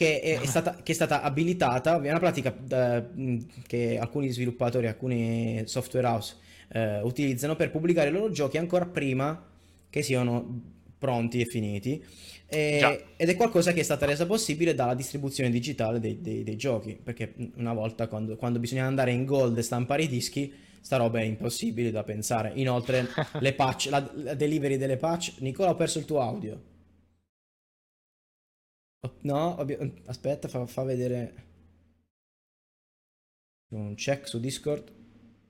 [0.00, 4.86] che è, è, stata, che è stata abilitata, è una pratica uh, che alcuni sviluppatori,
[4.86, 6.36] alcuni software house
[6.72, 9.46] uh, utilizzano per pubblicare i loro giochi ancora prima
[9.90, 10.62] che siano
[10.96, 12.02] pronti e finiti.
[12.46, 16.56] E, ed è qualcosa che è stata resa possibile dalla distribuzione digitale dei, dei, dei
[16.56, 20.96] giochi, perché una volta quando, quando bisognava andare in gold e stampare i dischi, sta
[20.96, 22.52] roba è impossibile da pensare.
[22.54, 23.06] Inoltre
[23.38, 26.68] le patch, la, la delivery delle patch, Nicola ho perso il tuo audio.
[29.22, 29.56] No,
[30.06, 31.48] aspetta, fa, fa vedere
[33.68, 34.92] un check su Discord.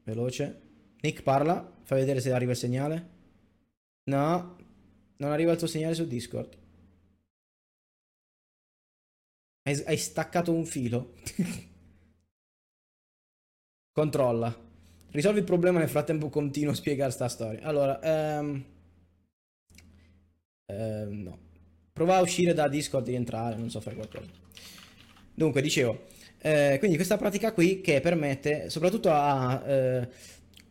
[0.04, 0.68] Veloce.
[1.02, 3.18] Nick parla, fa vedere se arriva il segnale.
[4.04, 4.56] No,
[5.16, 6.58] non arriva il tuo segnale su Discord.
[9.62, 11.14] Hai, hai staccato un filo.
[13.92, 14.68] Controlla.
[15.10, 17.66] Risolvi il problema nel frattempo continuo a spiegare sta storia.
[17.66, 17.98] Allora,
[18.40, 18.64] um,
[20.66, 21.49] um, no.
[22.00, 24.30] Prova a uscire da Discord e rientrare, non so fare qualcosa.
[25.34, 26.06] Dunque, dicevo,
[26.38, 30.08] eh, quindi questa pratica qui che permette soprattutto a eh,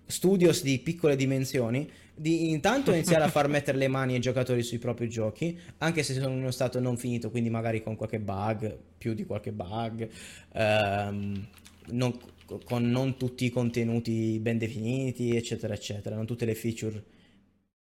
[0.07, 4.79] studios di piccole dimensioni di intanto iniziare a far mettere le mani ai giocatori sui
[4.79, 8.75] propri giochi, anche se sono in uno stato non finito, quindi magari con qualche bug,
[8.97, 10.09] più di qualche bug,
[10.53, 11.47] ehm,
[11.89, 12.19] non,
[12.63, 17.03] con non tutti i contenuti ben definiti, eccetera, eccetera, non tutte le feature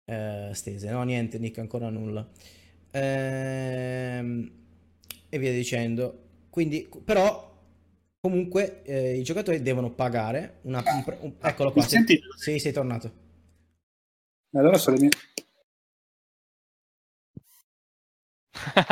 [0.04, 0.90] eh, stese.
[0.90, 2.30] No, niente, Nick, ancora nulla.
[2.92, 4.52] Ehm,
[5.30, 6.28] e via dicendo.
[6.50, 7.48] Quindi, però,
[8.20, 10.84] comunque, eh, i giocatori devono pagare una...
[10.86, 11.82] un- un- eccolo qua.
[11.84, 12.20] Mi senti?
[12.38, 13.28] Sì, sei tornato.
[14.54, 15.10] Allora sono le mie...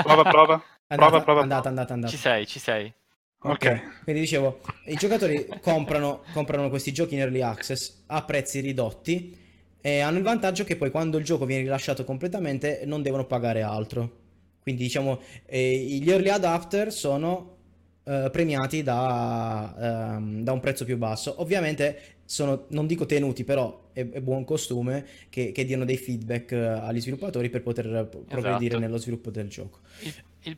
[0.04, 0.64] Prova, prova.
[0.90, 2.12] Andata, Prova, prova, andata, andata, andata.
[2.14, 2.94] Ci sei, ci sei.
[3.40, 4.04] Ok.
[4.04, 9.38] Quindi dicevo, i giocatori comprano, comprano questi giochi in early access a prezzi ridotti
[9.82, 13.62] e hanno il vantaggio che poi quando il gioco viene rilasciato completamente non devono pagare
[13.62, 14.26] altro.
[14.62, 17.56] Quindi diciamo, eh, gli early adapter sono
[18.04, 21.36] eh, premiati da, ehm, da un prezzo più basso.
[21.42, 26.52] Ovviamente sono, non dico tenuti, però è, è buon costume che, che diano dei feedback
[26.52, 28.80] eh, agli sviluppatori per poter eh, progredire Esatto.
[28.80, 29.80] nello sviluppo del gioco.
[30.02, 30.14] Il-
[30.44, 30.58] il-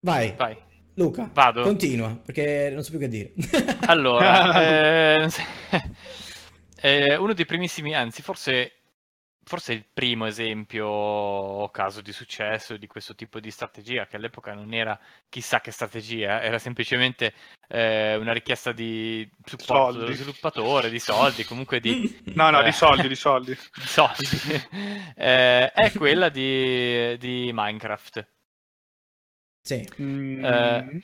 [0.00, 0.56] Vai, Vai.
[0.96, 1.62] Luca, Vado.
[1.62, 3.32] continua, perché non so più che dire.
[3.86, 5.28] Allora, eh,
[6.84, 8.72] eh, uno dei primissimi, anzi, forse,
[9.42, 14.52] forse il primo esempio o caso di successo di questo tipo di strategia, che all'epoca
[14.52, 14.98] non era
[15.30, 17.32] chissà che strategia, era semplicemente
[17.68, 19.98] eh, una richiesta di supporto Soldi.
[20.00, 22.64] dello sviluppatore, di soldi, comunque di, No, no, Eh.
[22.64, 23.52] di soldi, di soldi.
[23.74, 24.26] di soldi,
[25.16, 28.28] eh, è quella di, di Minecraft.
[29.62, 31.00] Sì, Mm, Eh,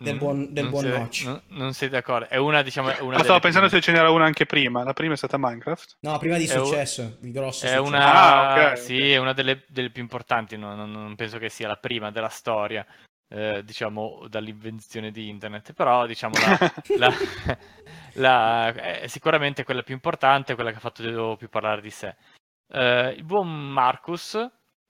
[0.00, 1.24] Del Mm, buon- del non buon siete- Notch.
[1.24, 2.28] non, non siete d'accordo?
[2.28, 4.84] È una, diciamo, è una Ma stavo pensando prime- se ce n'era una anche prima.
[4.84, 5.96] La prima è stata Minecraft.
[6.02, 7.82] no, prima di È un- successo, il grosso È successo.
[7.82, 9.00] una, Ah, ok, sì, ok.
[9.08, 12.28] è una delle, delle più importanti, no- non, non penso che sia la prima della
[12.28, 12.86] storia,
[13.28, 16.58] eh, diciamo, dall'invenzione di internet, però diciamo la,
[17.10, 17.14] la-
[18.14, 22.14] la- è sicuramente quella più importante, quella che ha fatto più parlare di sé.
[22.72, 24.38] Eh, il buon Marcus,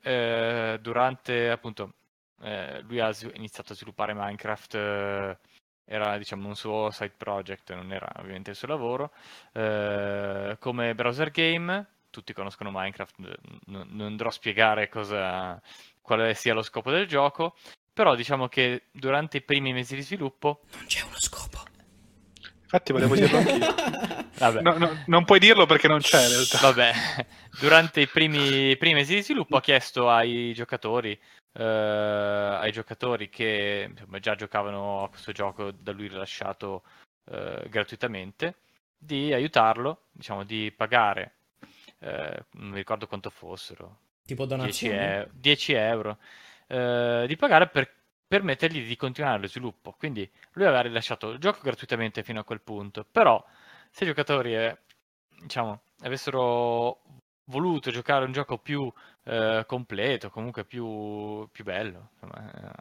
[0.02, 1.94] eh, durante appunto,
[2.42, 5.38] eh, lui ha iniziato a sviluppare Minecraft, eh,
[5.84, 9.12] era diciamo un suo side project, non era ovviamente il suo lavoro,
[9.52, 13.34] eh, come browser game, tutti conoscono Minecraft, n-
[13.66, 15.60] non non andrò a spiegare cosa,
[16.02, 17.56] quale sia lo scopo del gioco,
[17.92, 21.62] però diciamo che durante i primi mesi di sviluppo, Non c'è uno scopo.
[22.62, 24.17] Infatti volevo dirlo anch'io.
[24.38, 26.58] Vabbè, No, no, non puoi dirlo perché non c'è in realtà.
[26.60, 26.92] Vabbè,
[27.60, 31.18] durante i primi, primi mesi di sviluppo ha chiesto ai giocatori,
[31.52, 36.82] eh, ai giocatori che insomma, già giocavano a questo gioco da lui rilasciato
[37.30, 38.54] eh, gratuitamente,
[38.96, 41.32] di aiutarlo, diciamo, di pagare,
[42.00, 44.96] eh, non mi ricordo quanto fossero, tipo 10, donazioni.
[44.96, 46.18] e- 10 euro,
[46.66, 47.96] eh, di pagare per
[48.28, 49.94] permettergli di continuare lo sviluppo.
[49.98, 53.42] Quindi lui aveva rilasciato il gioco gratuitamente fino a quel punto, però
[53.90, 54.78] se i giocatori eh,
[55.42, 57.00] diciamo, avessero
[57.44, 58.90] voluto giocare un gioco più
[59.24, 62.72] eh, completo, comunque più, più bello, insomma,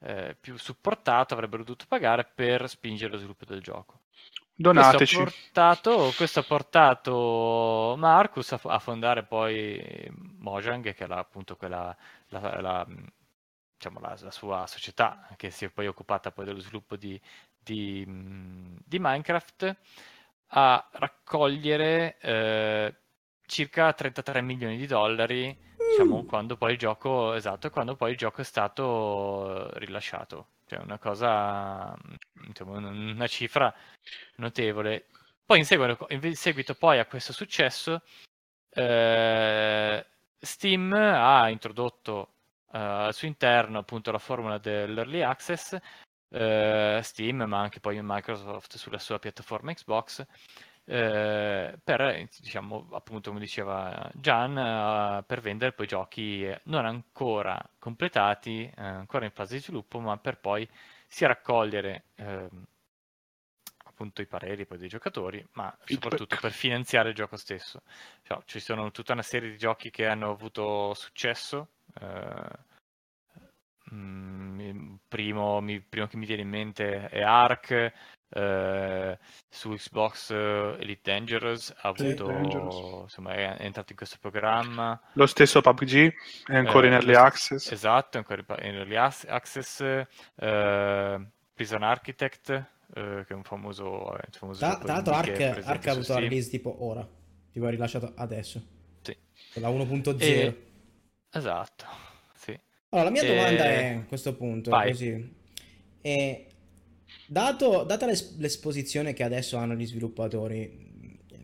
[0.00, 4.00] eh, eh, più supportato, avrebbero dovuto pagare per spingere lo sviluppo del gioco.
[4.54, 5.16] Donateci.
[5.16, 11.56] Questo ha portato, questo ha portato Marcus a, a fondare poi Mojang, che la- appunto
[11.56, 11.96] quella,
[12.28, 12.86] la, la-
[13.76, 17.20] diciamo, la- la sua società che si è poi occupata poi dello sviluppo di,
[17.58, 19.76] di, di Minecraft,
[20.54, 22.94] a raccogliere eh,
[23.46, 26.26] circa 33 milioni di dollari, diciamo, Mm.
[26.26, 30.48] quando poi il gioco, esatto, quando poi il gioco è stato rilasciato.
[30.66, 31.94] Cioè una cosa,
[32.64, 33.72] un- una cifra
[34.36, 35.06] notevole.
[35.44, 38.02] Poi in seguito, in seguito poi a questo successo,
[38.70, 40.06] eh,
[40.38, 42.28] Steam ha introdotto
[42.72, 45.76] eh, al suo interno appunto la formula dell'early access,
[46.32, 50.26] eh, Steam, ma anche poi Microsoft sulla sua piattaforma Xbox,
[50.84, 58.64] eh, per, diciamo, appunto come diceva Gian, eh, per vendere poi giochi non ancora completati,
[58.64, 60.68] eh, ancora in fase di sviluppo, ma per poi
[61.06, 62.64] sia raccogliere ehm,
[63.84, 67.82] appunto i pareri poi dei giocatori, ma soprattutto per finanziare il gioco stesso.
[68.22, 71.68] Cioè, ci sono tutta una serie di giochi che hanno avuto successo.
[72.00, 72.70] eh,
[73.94, 77.92] il primo, mi- primo che mi viene in mente è Ark.
[78.34, 79.18] eh,
[79.50, 83.02] su Xbox eh, Elite Dangerous ha Sì, avuto Dangerous.
[83.02, 86.12] insomma è, è entrato in questo programma Lo stesso PUBG
[86.46, 87.70] è ancora in Eh, early lo- access.
[87.70, 89.80] Esatto, ancora in in early ac- access.
[90.36, 95.90] eh, Prison Architect, eh, che è un famoso, un famoso Tra, l'altro è Ark, ha
[95.92, 97.06] avuto la release tipo ora,
[97.50, 98.62] tipo ha rilasciato adesso,
[99.02, 99.14] Sì.
[99.60, 100.18] la 1.0.
[100.18, 100.56] E-
[101.30, 102.10] Esatto.
[102.94, 105.30] Allora, la mia E- domanda è a questo punto, così.
[106.02, 106.46] E
[107.26, 110.90] dato, data l'es- l'esposizione che adesso hanno gli sviluppatori,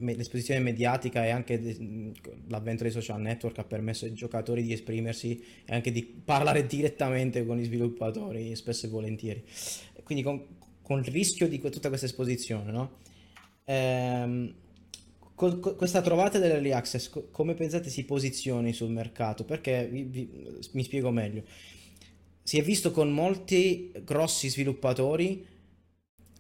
[0.01, 2.13] l'esposizione mediatica e anche de-
[2.49, 7.47] l'avvento dei social network ha permesso ai giocatori di esprimersi e anche di parlare direttamente
[7.47, 9.43] con gli sviluppatori, spesso e volentieri.
[10.03, 10.45] Quindi con,
[10.83, 12.99] con il rischio di tutta questa esposizione, no?
[13.65, 14.55] Ehm,
[15.39, 19.45] con questa trovata dell'early access, co- come pensate si posizioni sul mercato?
[19.45, 20.29] Perché vi, vi,
[20.73, 21.45] mi spiego meglio.
[22.43, 25.47] Si è visto con molti grossi sviluppatori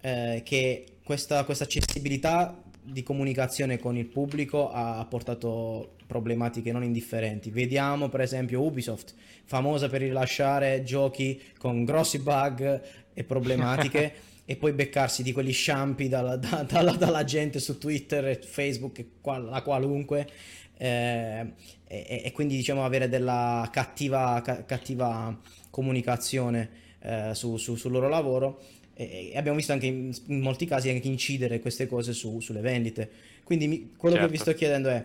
[0.00, 7.50] eh, che questa, questa accessibilità di comunicazione con il pubblico ha portato problematiche non indifferenti.
[7.50, 12.82] Vediamo per esempio Ubisoft, famosa per rilasciare giochi con grossi bug
[13.14, 14.12] e problematiche
[14.50, 18.98] e poi beccarsi di quelli sciampi dalla, da, dalla, dalla gente su Twitter e Facebook
[18.98, 20.26] e la qualunque
[20.78, 21.52] eh,
[21.84, 25.38] e, e, quindi diciamo avere della cattiva, ca, cattiva
[25.68, 26.70] comunicazione
[27.00, 28.62] eh, su, su, sul loro lavoro
[28.94, 33.10] e abbiamo visto anche in, in, molti casi anche incidere queste cose su, sulle vendite.
[33.44, 34.30] Quindi mi, quello certo.
[34.30, 34.50] che vi certo.
[34.52, 35.04] sto chiedendo è,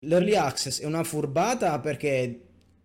[0.00, 2.40] l'early access è una furbata perché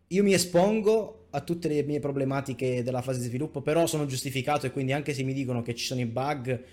[0.07, 4.65] io mi espongo a tutte le mie problematiche della fase di sviluppo, però sono giustificato
[4.65, 6.63] e quindi anche se mi dicono che ci sono i bug,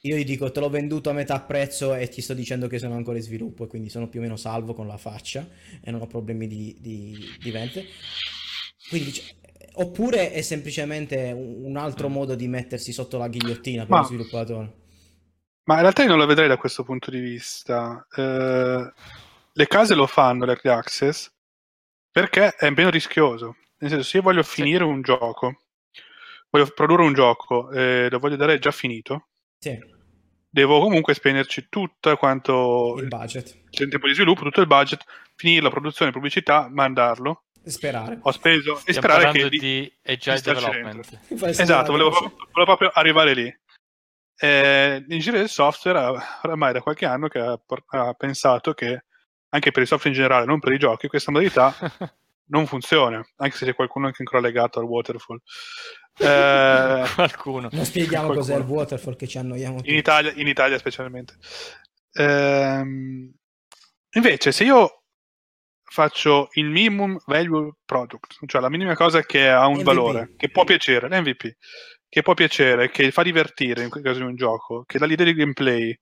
[0.00, 2.94] io gli dico te l'ho venduto a metà prezzo e ti sto dicendo che sono
[2.94, 5.48] ancora in sviluppo e quindi sono più o meno salvo con la faccia
[5.80, 7.84] e non ho problemi di, di, di vendite.
[8.88, 9.12] Quindi
[9.78, 14.00] Oppure è semplicemente un altro modo di mettersi sotto la ghigliottina per Ma...
[14.00, 14.74] lo sviluppatore?
[15.64, 18.06] Ma in realtà io non la vedrei da questo punto di vista.
[18.14, 18.92] Eh,
[19.52, 21.30] le case lo fanno, l'early access,
[22.16, 23.56] perché è meno rischioso.
[23.76, 24.90] Nel senso, se io voglio finire sì.
[24.90, 25.64] un gioco,
[26.48, 29.26] voglio produrre un gioco e lo voglio dare già finito,
[29.58, 29.78] sì.
[30.48, 33.64] devo comunque spenderci tutto quanto il budget.
[33.68, 35.04] Il tempo di sviluppo, tutto il budget,
[35.34, 38.18] finire la produzione, pubblicità, mandarlo Sperare.
[38.22, 41.20] Ho speso e sperare che di, di agile development.
[41.60, 43.58] Esatto, volevo, volevo, proprio arrivare lì.
[44.38, 49.05] Eh, l'ingegnere del software ormai da qualche anno che ha, ha, pensato che
[49.56, 51.74] anche per il software in generale, non per i giochi, questa modalità
[52.48, 55.40] non funziona, anche se c'è qualcuno anche ancora legato al waterfall.
[56.18, 57.68] Eh, qualcuno.
[57.72, 58.46] Non spieghiamo qualcuno.
[58.46, 59.80] cos'è il waterfall che ci annoiamo.
[59.84, 61.34] In Italia, in Italia specialmente.
[62.12, 62.82] Eh,
[64.10, 65.02] invece, se io
[65.82, 69.84] faccio il minimum value product, cioè la minima cosa che ha un MVP.
[69.84, 71.56] valore, che può piacere, l'MVP,
[72.08, 75.34] che può piacere, che fa divertire in caso di un gioco, che dà l'idea di
[75.34, 75.98] gameplay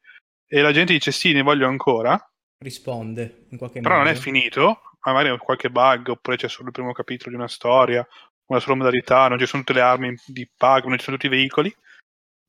[0.47, 2.19] e la gente dice sì, ne voglio ancora.
[2.59, 4.03] Risponde in qualche però modo.
[4.03, 7.49] Però non è finito, magari qualche bug, oppure c'è solo il primo capitolo di una
[7.49, 8.07] storia,
[8.47, 11.33] una sola modalità, non ci sono tutte le armi di bug, non ci sono tutti
[11.33, 11.75] i veicoli,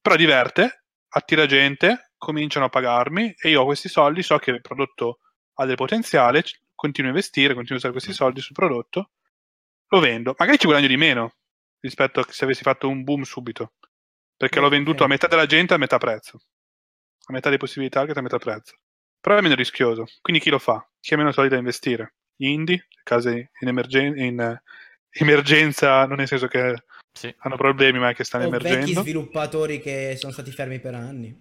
[0.01, 4.61] però diverte, attira gente, cominciano a pagarmi e io ho questi soldi, so che il
[4.61, 5.19] prodotto
[5.55, 6.43] ha del potenziale,
[6.73, 9.11] continuo a investire, continuo a usare questi soldi sul prodotto,
[9.87, 10.35] lo vendo.
[10.37, 11.35] Magari ci guadagno di meno
[11.79, 13.73] rispetto a se avessi fatto un boom subito,
[14.35, 16.41] perché l'ho venduto a metà della gente a metà prezzo,
[17.27, 18.75] a metà delle possibilità che a metà prezzo.
[19.25, 20.05] Però è meno rischioso.
[20.21, 20.87] Quindi chi lo fa?
[20.99, 22.13] Chi ha meno soldi da investire?
[22.35, 24.69] Gli indie, case in, emergen- in uh,
[25.09, 27.33] emergenza, non nel senso che sì.
[27.39, 28.85] hanno problemi, ma che stanno o emergendo.
[28.85, 31.35] vecchi sviluppatori che sono stati fermi per anni.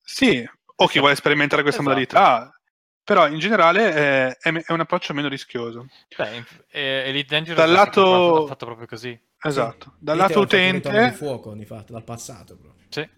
[0.00, 1.98] Sì, o chi vuole sperimentare questa esatto.
[1.98, 2.54] modalità
[3.02, 5.88] però in generale è, è, un approccio meno rischioso.
[6.16, 8.46] Beh, Elite Dangerous dal lato...
[8.46, 9.20] fatto proprio così.
[9.42, 10.04] Esatto, sì.
[10.04, 11.08] dal lato utente...
[11.08, 12.86] di fuoco, di fatto, dal passato proprio.
[12.88, 13.08] Sì.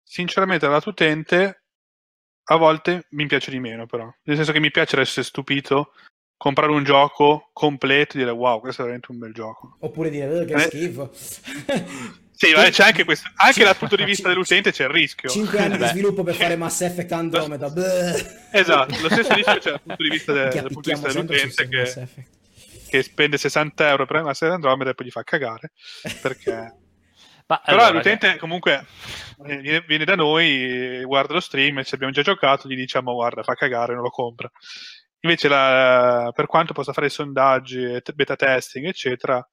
[0.00, 1.61] Sinceramente, dal lato utente
[2.52, 4.12] a volte mi piace di meno però.
[4.24, 5.92] Nel senso che mi piace essere stupito,
[6.36, 9.76] comprare un gioco completo e dire wow, questo è veramente un bel gioco.
[9.80, 11.10] Oppure dire che eh, schifo.
[12.34, 13.30] Sì, ma c'è anche questo.
[13.36, 15.28] Anche dal punto di vista dell'utente c'è il rischio.
[15.28, 17.72] 5 anni di sviluppo per fare Mass Effect Andromeda.
[18.50, 21.68] Esatto, lo stesso rischio c'è dal punto di vista, de- dal punto di vista dell'utente
[21.68, 22.08] che,
[22.88, 25.70] che, spende 60 euro per Mass Effect Andromeda e poi gli fa cagare.
[26.20, 26.81] Perché...
[27.46, 28.86] Ma, Però allora, l'utente comunque
[29.38, 33.42] viene, viene, da noi, guarda lo stream e ci abbiamo già giocato, gli diciamo guarda
[33.42, 34.50] fa cagare, non lo compra.
[35.20, 39.46] Invece la, per quanto possa fare sondaggi, beta testing, eccetera,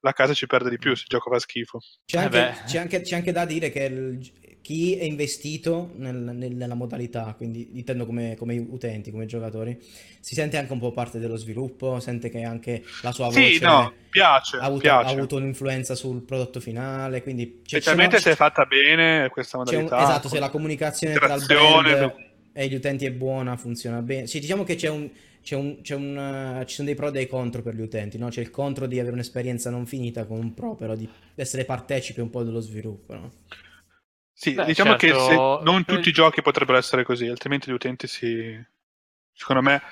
[0.00, 1.78] la casa ci perde di più se il gioco fa schifo.
[2.06, 4.18] C'è anche, eh c'è anche, c'è anche da dire che il,
[4.60, 9.78] chi è investito nel, nel, nella modalità, quindi intendo come, come, utenti, come giocatori,
[10.20, 13.62] si sente anche un po' parte dello sviluppo, sente che anche la sua voce sì,
[13.62, 15.06] no, piace, ha, avuto, piace.
[15.06, 17.22] ha, avuto, un'influenza sul prodotto finale.
[17.22, 19.96] Quindi Specialmente se è fatta bene questa modalità.
[19.96, 22.14] Un, esatto, se la comunicazione tra il brand
[22.52, 24.26] e gli utenti è buona, funziona bene.
[24.26, 25.08] Sì, diciamo che c'è un
[25.40, 28.18] c'è un, c'è un, uh, ci sono dei pro e dei contro per gli utenti,
[28.18, 28.28] no?
[28.28, 32.20] C'è il contro di avere un'esperienza non finita con un pro, però di essere partecipi
[32.20, 33.32] un po' dello sviluppo, no?
[34.40, 35.16] Sì, Beh, diciamo certo...
[35.16, 38.64] che se, non tutti i giochi potrebbero essere così, altrimenti gli utenti si...
[39.32, 39.82] secondo me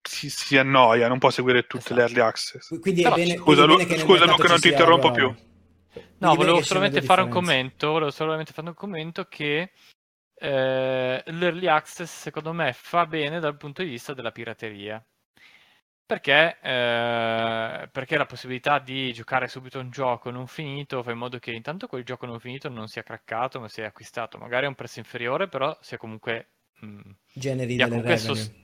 [0.00, 1.94] si, si annoia, non può seguire tutte esatto.
[1.96, 2.78] le early access.
[2.78, 5.34] Quindi è bene, scusa, è bene che scusa che non ti interrompo più.
[6.18, 9.72] No, volevo solamente fare un commento, volevo solamente fare un commento che
[10.36, 15.04] eh, l'early access secondo me fa bene dal punto di vista della pirateria.
[16.06, 21.40] Perché, eh, perché la possibilità di giocare subito un gioco non finito fa in modo
[21.40, 24.76] che intanto quel gioco non finito non sia craccato, ma sia acquistato magari a un
[24.76, 26.50] prezzo inferiore, però sia comunque...
[26.78, 28.18] Mh, Generi delle revenue.
[28.18, 28.54] Sost-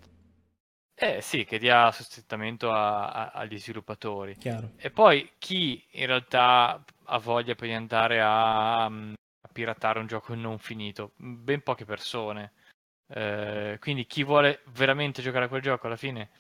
[0.95, 4.37] eh sì, che dia sostentamento a, a, agli sviluppatori.
[4.37, 4.71] Chiaro.
[4.77, 10.33] E poi chi in realtà ha voglia poi di andare a, a piratare un gioco
[10.37, 11.13] non finito?
[11.17, 12.53] Ben poche persone.
[13.09, 16.31] Eh, quindi chi vuole veramente giocare a quel gioco alla fine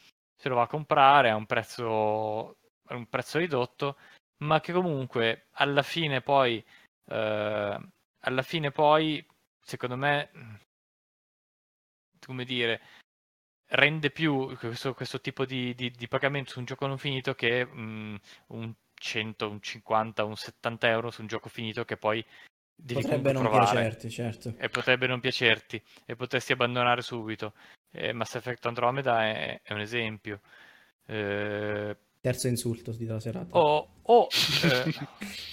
[0.42, 3.96] se lo va a comprare a un prezzo, a un prezzo ridotto,
[4.38, 6.62] ma che comunque alla fine poi,
[7.06, 7.80] eh,
[8.18, 9.24] alla fine poi,
[9.60, 10.30] secondo me,
[12.18, 12.80] come dire,
[13.66, 17.64] rende più questo, questo tipo di, di, di, pagamento su un gioco non finito che
[17.64, 22.24] mh, un 100, un 50, un 70 euro su un gioco finito che poi
[22.74, 23.70] devi potrebbe non provare.
[23.70, 24.54] piacerti, certo.
[24.58, 27.52] E potrebbe non piacerti e potresti abbandonare subito.
[27.92, 30.40] Eh, Mass Effect Andromeda è, è un esempio.
[31.06, 31.96] Eh...
[32.20, 33.56] Terzo insulto della serata.
[33.58, 34.28] Oh, oh
[34.62, 34.94] eh...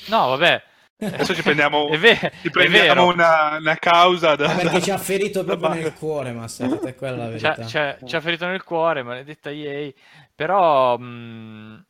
[0.08, 0.64] no, vabbè.
[1.02, 4.98] Adesso ci prendiamo, è ver- ci prendiamo una, una, causa da, perché da, ci ha
[4.98, 7.66] ferito proprio nel cuore Mass Effect, è quella la verità.
[7.66, 9.94] Ci ha, ci ha ferito nel cuore, maledetta EA.
[10.36, 11.86] Però mh,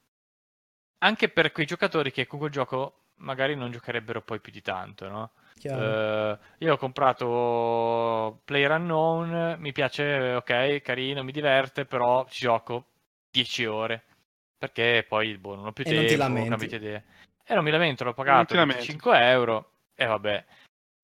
[1.00, 5.10] anche per quei giocatori che con quel gioco magari non giocherebbero poi più di tanto,
[5.10, 5.32] no?
[5.64, 12.86] Uh, io ho comprato Player Unknown, mi piace, ok, carino, mi diverte, però ci gioco
[13.32, 14.04] 10 ore
[14.60, 17.02] perché poi boh, non ho più e tempo, non cambiate idea.
[17.46, 20.46] E non mi lamento, l'ho pagato 5 euro e vabbè.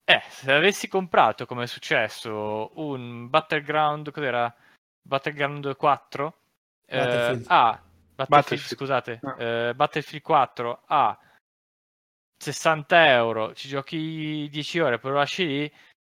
[0.03, 4.53] Eh, se avessi comprato, come è successo, un Battleground, cos'era?
[5.01, 6.37] Battleground 4?
[6.85, 7.41] Battlefield.
[7.41, 7.81] Eh, ah,
[8.13, 8.75] Battlefield, Battlefield.
[8.75, 9.35] scusate, no.
[9.37, 11.17] eh, Battlefield 4 a
[12.37, 15.71] 60 euro, ci giochi 10 ore, poi lo lasci lì,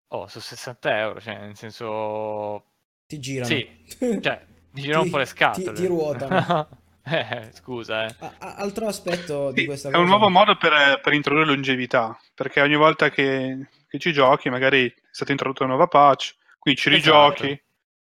[0.08, 2.64] oh, su 60 euro, cioè, nel senso...
[3.06, 3.46] Ti girano.
[3.46, 3.86] Sì,
[4.20, 5.72] cioè, ti girano un po' le scatole.
[5.72, 6.68] Ti, ti ruotano.
[7.04, 8.14] eh, scusa, eh.
[8.18, 10.02] A- altro aspetto di questa è cosa...
[10.02, 14.50] È un nuovo modo per, per, introdurre longevità, perché ogni volta che, che, ci giochi,
[14.50, 17.66] magari è stata introdotta una nuova patch, quindi ci rigiochi, esatto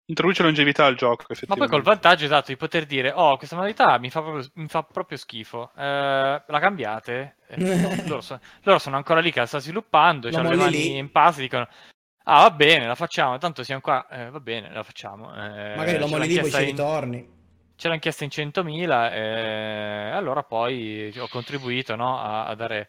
[0.09, 1.25] introduce longevità al gioco.
[1.47, 4.69] Ma poi col vantaggio esatto di poter dire: Oh, questa modalità mi fa proprio, mi
[4.69, 5.71] fa proprio schifo.
[5.77, 7.37] Eh, la cambiate?
[7.49, 7.57] Eh,
[8.09, 10.29] loro, sono, loro, sono, ancora lì che la sta sviluppando.
[10.29, 10.97] Hanno le mani lì.
[10.97, 11.69] in pace dicono:
[12.25, 13.39] Ah, va bene, la facciamo.
[13.39, 14.07] Tanto siamo qua.
[14.09, 15.33] Eh, va bene, la facciamo.
[15.35, 17.37] Eh, Magari lo molli lì poi ci ritorni.
[17.77, 22.89] Ce l'hanno chiesto in 100.000 e eh, allora poi ho contribuito no, a, a, dare,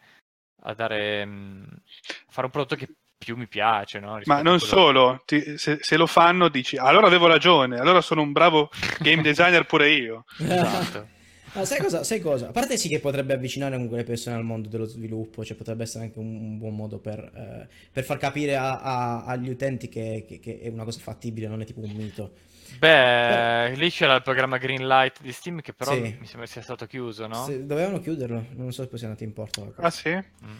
[0.63, 1.81] a dare mh,
[2.27, 2.87] a fare un prodotto che
[3.19, 3.99] più mi piace.
[3.99, 4.19] No?
[4.23, 8.31] Ma non solo, ti, se, se, lo fanno dici, allora avevo ragione, allora sono un
[8.31, 10.25] bravo game designer pure io.
[10.39, 11.17] esatto.
[11.53, 12.49] Ah, sai, cosa, sai cosa?
[12.49, 15.81] A parte sì che potrebbe avvicinare comunque le persone al mondo dello sviluppo, cioè potrebbe
[15.81, 19.89] essere anche un, un buon modo per, eh, per far capire a, a, agli utenti
[19.89, 22.33] che, che, che, è una cosa fattibile, non è tipo un mito.
[22.77, 26.15] Beh, lì c'era il programma Greenlight di Steam che però sì.
[26.19, 27.45] mi sembra sia stato chiuso, no?
[27.45, 29.73] Sì, dovevano chiuderlo, non so se poi sia andato in porto.
[29.77, 30.13] Ah sì?
[30.13, 30.55] Mm.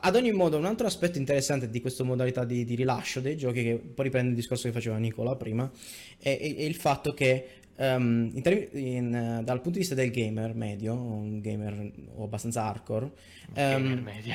[0.00, 3.62] Ad ogni modo, un altro aspetto interessante di questa modalità di, di, rilascio dei giochi,
[3.62, 5.70] che poi riprende il discorso che faceva Nicola prima,
[6.18, 10.10] è, è, il fatto che um, in term- in, uh, dal punto di vista del
[10.10, 13.12] gamer medio, un gamer abbastanza hardcore, um,
[13.54, 14.34] gamer medio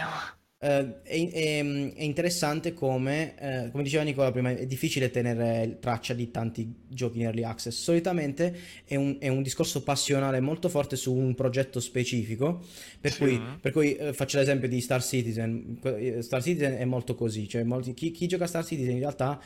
[0.57, 1.59] Uh, è, è,
[1.93, 7.19] è, interessante come, uh, come diceva Nicola prima, è difficile tenere traccia di tanti giochi
[7.19, 7.77] in early access.
[7.77, 12.63] Solitamente è un, è un discorso passionale molto forte su un progetto specifico.
[12.99, 13.17] Per sì.
[13.19, 15.79] cui, per cui uh, faccio l'esempio di Star Citizen.
[16.21, 17.47] Star Citizen è molto così.
[17.47, 19.39] Cioè molti, chi, chi, gioca a Star Citizen in realtà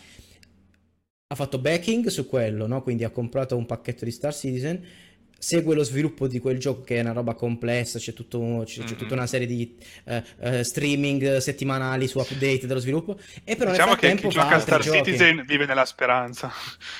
[1.32, 2.82] ha fatto backing su quello, no?
[2.82, 4.84] quindi ha comprato un pacchetto di Star Citizen
[5.39, 8.87] segue lo sviluppo di quel gioco che è una roba complessa, c'è, tutto, c'è, mm-hmm.
[8.87, 13.71] c'è tutta una serie di uh, uh, streaming settimanali su update dello sviluppo e però
[13.71, 14.97] diciamo nel che chi gioca a Star giochi.
[14.97, 16.51] Citizen vive nella speranza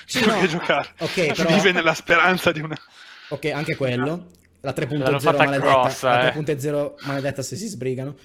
[0.06, 0.46] sì, no.
[0.48, 1.54] giocare okay, però...
[1.54, 2.78] vive nella speranza di una
[3.28, 4.28] ok anche quello
[4.62, 6.94] la 3.0 maledetta, grossa, la 3.0 eh.
[7.06, 8.16] maledetta se si sbrigano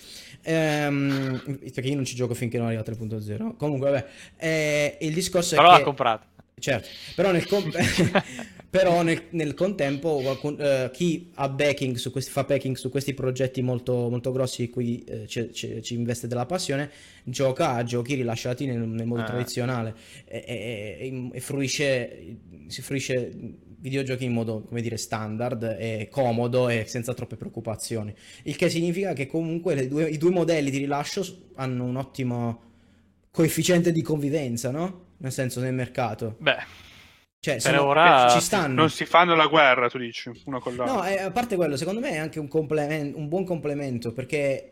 [0.42, 4.06] ehm, perché io non ci gioco finché non arriva a 3.0 comunque vabbè
[4.36, 5.84] eh, il discorso però è l'ha che...
[5.84, 6.26] comprato
[6.58, 7.76] certo però nel, comp-
[8.74, 13.14] però nel, nel contempo qualcun, uh, chi ha backing su questi, fa backing su questi
[13.14, 16.90] progetti molto, molto grossi cui ci, ci, ci, investe della passione
[17.22, 19.26] gioca a giochi rilasciati nel, nel modo ah.
[19.26, 19.94] tradizionale
[20.24, 23.32] e, e, e, fruisce si fruisce
[23.78, 28.12] videogiochi in modo come dire standard e comodo e senza troppe preoccupazioni
[28.42, 32.62] il che significa che comunque due, i due modelli di rilascio hanno un ottimo
[33.30, 35.12] coefficiente di convivenza no?
[35.18, 36.92] nel senso nel mercato beh
[37.44, 38.74] cioè, per sono, ora ci stanno.
[38.74, 40.96] Non si fanno la guerra, tu dici, uno con l'altro.
[40.96, 44.70] No, eh, a parte quello, secondo me è anche un, complement- un buon complemento, perché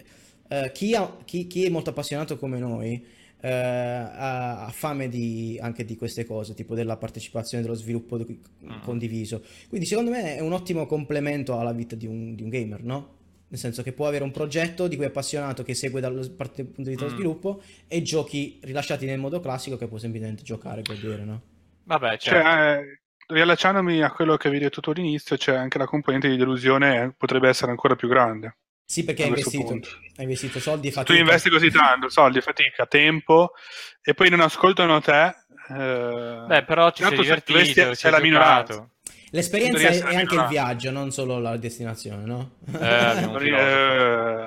[0.48, 3.04] uh, chi, ha, chi, chi, è molto appassionato come noi
[3.42, 8.40] eh, ha, ha fame di, anche di queste cose, tipo della partecipazione, dello sviluppo di-
[8.64, 8.80] Mm.
[8.84, 9.42] condiviso.
[9.68, 13.16] Quindi secondo me è un ottimo complemento alla vita di un, di un gamer, no?
[13.48, 16.64] Nel senso che può avere un progetto di cui è appassionato, che segue dal punto
[16.76, 17.14] di vista dello Mm.
[17.16, 21.42] sviluppo, e giochi rilasciati nel modo classico che può semplicemente giocare e godere, no?
[21.84, 22.48] Vabbè, Cioè, certo.
[22.48, 27.14] eh, riallacciandomi a quello che avevi detto tu all'inizio, c'è anche la componente di delusione
[27.16, 28.56] potrebbe essere ancora più grande.
[28.84, 31.20] Sì, perché hai investito, hai investito soldi e Se tu fatica.
[31.20, 33.52] investi così tanto, soldi, fatica, tempo,
[34.02, 35.34] e poi non ascoltano te,
[35.70, 38.90] eh, Beh, però sei tanto se divertito, ci hai sei la minoranza.
[39.34, 42.50] L'esperienza è, è anche il viaggio, non solo la destinazione, no?
[42.78, 42.84] Eh.
[42.84, 44.46] Eh,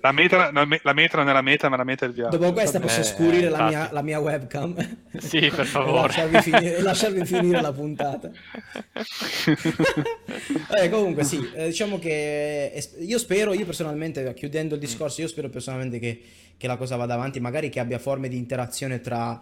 [0.00, 2.14] la, meta, la me- la meta non è la meta, ma la meta è il
[2.14, 2.36] viaggio.
[2.36, 4.76] Dopo questa posso Eh, scurire la, mia, la mia webcam
[5.18, 6.02] Sì, per e favore.
[6.06, 8.30] lasciarvi finire, e lasciarvi finire la puntata.
[10.78, 15.48] Eh, comunque sì, eh, diciamo che io spero, io personalmente, chiudendo il discorso, io spero
[15.48, 16.20] personalmente che,
[16.56, 19.40] che la cosa vada avanti, magari che abbia forme di interazione tra,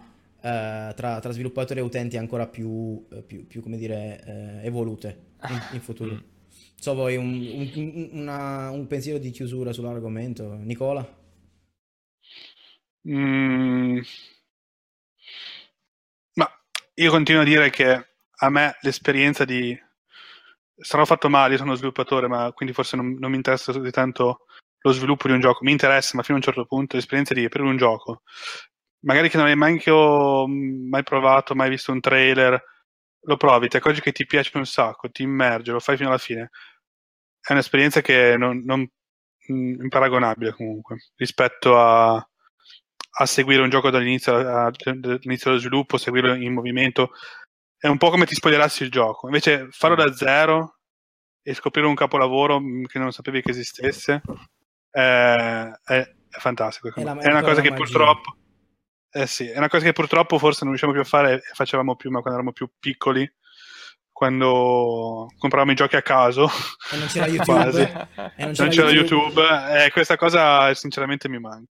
[0.49, 5.61] tra, tra sviluppatori e utenti ancora più, eh, più, più, come dire, eh, evolute in,
[5.73, 6.13] in futuro.
[6.13, 6.19] Mm.
[6.75, 11.23] So voi un, un- un- una- un pensiero di chiusura sull'argomento, Nicola?
[13.07, 13.99] Mm.
[16.33, 16.49] Ma
[16.95, 19.77] io continuo a dire che a me l'esperienza di...
[20.77, 24.45] Sarò fatto male, io sono sviluppatore, ma quindi forse non, non mi interessa così tanto
[24.81, 25.63] lo sviluppo di un gioco.
[25.63, 28.23] Mi interessa, ma fino a un certo punto l'esperienza di aprire un gioco,
[29.05, 32.61] magari che non hai mai, mai provato, mai visto un trailer,
[33.21, 36.17] lo provi, ti accorgi che ti piace un sacco, ti immerge, lo fai fino alla
[36.17, 36.49] fine.
[37.39, 44.35] È un'esperienza che non, non mh, imparagonabile comunque rispetto a, a seguire un gioco dall'inizio,
[44.35, 47.11] a- dall'inizio dello sviluppo, seguirlo in movimento.
[47.77, 49.27] È un po' come ti spoilerassi il gioco.
[49.27, 50.79] Invece farlo da zero
[51.43, 54.21] e scoprire un capolavoro mh, che non sapevi che esistesse
[54.91, 55.99] eh, è,
[56.29, 56.87] è fantastico.
[56.89, 57.83] È è una è cosa che magia.
[57.83, 58.37] purtroppo
[59.21, 61.95] eh sì, è una cosa che purtroppo forse non riusciamo più a fare e facevamo
[61.95, 63.29] più, ma quando eravamo più piccoli,
[64.11, 66.49] quando compravamo i giochi a caso,
[66.91, 67.79] E non c'era quasi.
[67.81, 68.07] YouTube.
[68.35, 69.41] E non non c'era YouTube,
[69.85, 71.69] eh, questa cosa sinceramente mi manca.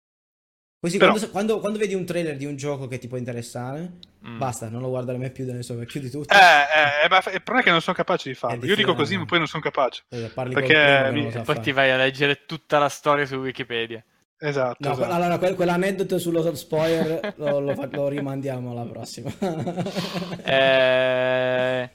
[0.82, 3.98] Così Però- quando, quando- quando vedi un trailer di un gioco che ti può interessare,
[4.26, 4.38] Mm.
[4.38, 6.34] basta, non lo guardare mai più adesso, chiudi tutto.
[6.34, 8.66] Eh, eh, ma il problema è che non sono capace di farlo.
[8.66, 10.04] Io dico così, ma poi non sono capace.
[10.10, 11.60] Eh, Parli perché mi- poi fare.
[11.60, 14.02] ti vai a leggere tutta la storia su Wikipedia.
[14.42, 14.88] Esatto.
[14.88, 15.14] No, esatto.
[15.14, 19.30] allora quel- quell'aneddoto sullo spoiler lo, lo fa- lo rimandiamo alla prossima.
[20.46, 21.90] Eh,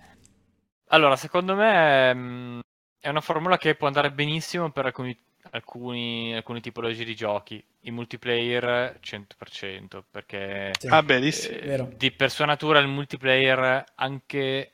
[0.88, 2.60] Allora, secondo me mm,
[3.00, 5.16] è una formula che può andare benissimo per alcuni,
[5.50, 7.64] alcuni, alcune tipologie di giochi.
[7.86, 10.86] In multiplayer 100%, perché Sì.
[10.88, 11.90] Ah, beh, eh, vero.
[11.96, 14.72] di per sua natura il multiplayer anche,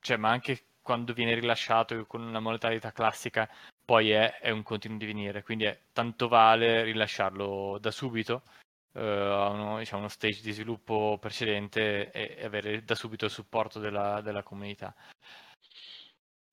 [0.00, 3.48] cioè, ma anche quando viene rilasciato con una modalità classica,
[3.90, 8.42] poi è, è un continuo divenire, quindi è, tanto vale rilasciarlo da subito
[8.92, 13.32] eh, a uno, diciamo, uno stage di sviluppo precedente e, e avere da subito il
[13.32, 14.94] supporto della, della comunità.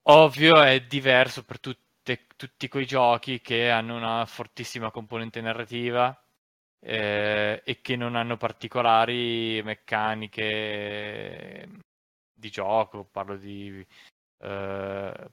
[0.10, 6.20] Ovvio è diverso per tutte- tutti quei giochi che hanno una fortissima componente narrativa
[6.80, 11.70] eh, e che non hanno particolari meccaniche
[12.34, 13.86] di gioco, parlo di
[14.40, 15.32] eh,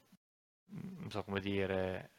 [0.99, 2.11] non so come dire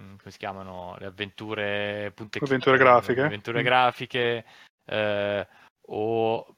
[0.00, 3.22] mm, come si chiamano le avventure punto e Avventure grafiche?
[3.22, 3.64] avventure Mm.
[3.64, 4.44] grafiche
[4.86, 5.48] eh,
[5.86, 6.54] o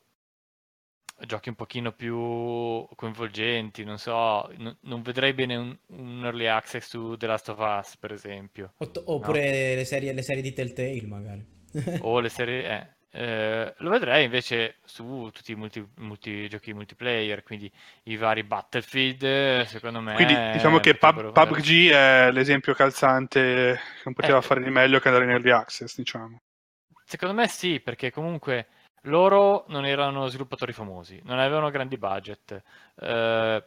[1.24, 6.88] giochi un pochino più coinvolgenti non so n- non vedrei bene un, un early access
[6.88, 11.02] su The Last of Us per esempio Ot- Oppure le, serie, le serie di Telltale,
[11.06, 11.46] magari.
[12.00, 17.42] o le serie eh, eh, lo vedrei invece su tutti i multi, multi- giochi multiplayer
[17.42, 17.70] quindi
[18.04, 24.02] i vari Battlefield eh, secondo me Quindi diciamo che Pub- PUBG è l'esempio calzante che
[24.04, 24.42] non poteva Eh.
[24.42, 26.40] fare di meglio che andare in early access, diciamo.
[27.04, 28.68] Secondo me sì, perché comunque
[29.02, 32.62] loro non erano sviluppatori famosi, non avevano grandi budget.
[32.94, 33.64] Eh,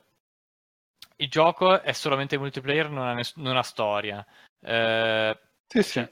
[1.17, 4.25] il gioco è solamente multiplayer, non ha, ness- non ha storia.
[4.59, 6.09] Eh, Sì, sì.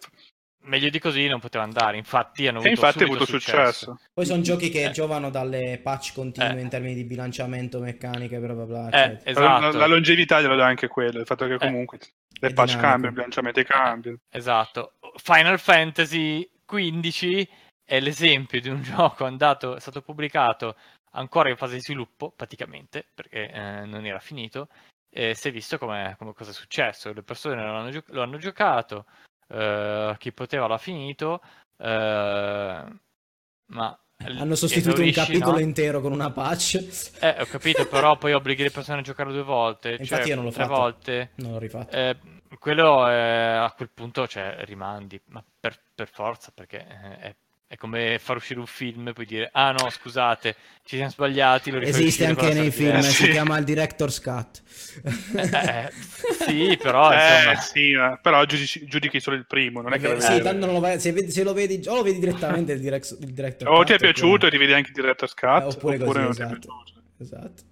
[0.63, 3.99] Meglio di così non poteva andare, infatti hanno E avuto infatti avuto successo.
[4.13, 4.91] Poi sono giochi che Eh.
[4.91, 6.61] giovano dalle patch continue Eh.
[6.61, 9.71] in termini di bilanciamento, meccaniche, bla bla bla, Eh, esatto.
[9.71, 12.79] La, la longevità glielo dà anche quello, il fatto che comunque le È patch dinamico.
[12.81, 14.17] cambiano, il bilanciamento cambiano.
[14.29, 14.93] Esatto.
[15.17, 17.47] Final Fantasy XV
[17.85, 18.81] è l'esempio di un
[19.13, 20.75] gioco andato, è stato pubblicato
[21.15, 24.67] ancora in fase di sviluppo, praticamente, perché eh, non era finito,
[25.13, 27.13] e si è visto come, come cosa è successo.
[27.13, 29.05] Le persone lo hanno, gio- lo hanno giocato,
[29.47, 31.41] eh, chi poteva l'ha finito,
[31.77, 32.83] eh,
[33.65, 33.97] ma...
[34.25, 35.59] Hanno sostituito un capitolo no?
[35.59, 37.17] intero con una patch.
[37.19, 40.35] Eh, ho capito, però poi obblighi le persone a giocare due volte, Infatti cioè io
[40.35, 40.75] non l'ho tre fatto.
[40.79, 41.31] volte.
[41.35, 41.93] Non l'ho rifatto.
[41.93, 42.17] Eh,
[42.57, 47.35] quello eh, a quel punto cioè, rimandi, ma per, per forza, perché eh, è
[47.73, 51.71] È come far uscire un film e poi dire, ah no, scusate, ci siamo sbagliati.
[51.71, 53.29] Lo Esiste anche nei film, Eh, si sì.
[53.29, 54.61] chiama il director's cut.
[55.35, 55.89] Eh,
[56.45, 60.13] sì, però Eh, sì, ma- però giudici, giudichi solo il primo, non è che Eh,
[60.13, 60.43] lo sì, vedi.
[60.43, 63.17] tanto non lo vai- se, vedi- se lo vedi, o lo vedi direttamente il, direct,
[63.21, 65.65] il director O cut, ti è piaciuto e ti vedi anche il director's cut, Eh,
[65.65, 66.59] oppure oppure, così, non ti è esatto.
[66.59, 67.01] piaciuto.
[67.17, 67.63] Esatto.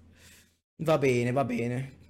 [0.78, 2.00] Va bene, va bene.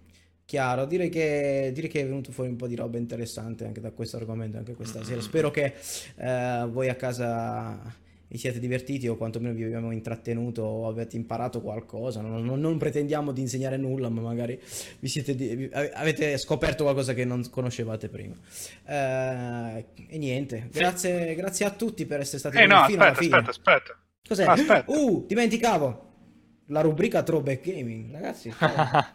[0.52, 3.90] Chiaro, direi che, direi che è venuto fuori un po' di roba interessante anche da
[3.90, 5.22] questo argomento, anche questa sera.
[5.22, 5.72] Spero che
[6.16, 7.80] eh, voi a casa
[8.28, 12.20] vi siete divertiti o quantomeno vi abbiamo intrattenuto o avete imparato qualcosa.
[12.20, 14.60] Non, non- non pretendiamo di insegnare nulla, ma magari
[14.98, 18.34] vi siete vi- ave- avete scoperto qualcosa che non conoscevate prima.
[18.84, 23.38] Eh, e niente, grazie, grazie a tutti per essere stati Eh no, fino alla aspetta,
[23.38, 23.48] fine.
[23.48, 23.98] aspetta, aspetta.
[24.28, 24.44] Cos'è?
[24.44, 24.84] Aspetta.
[24.92, 26.10] Uh, dimenticavo.
[26.66, 28.52] La rubrica Throwback Gaming, ragazzi.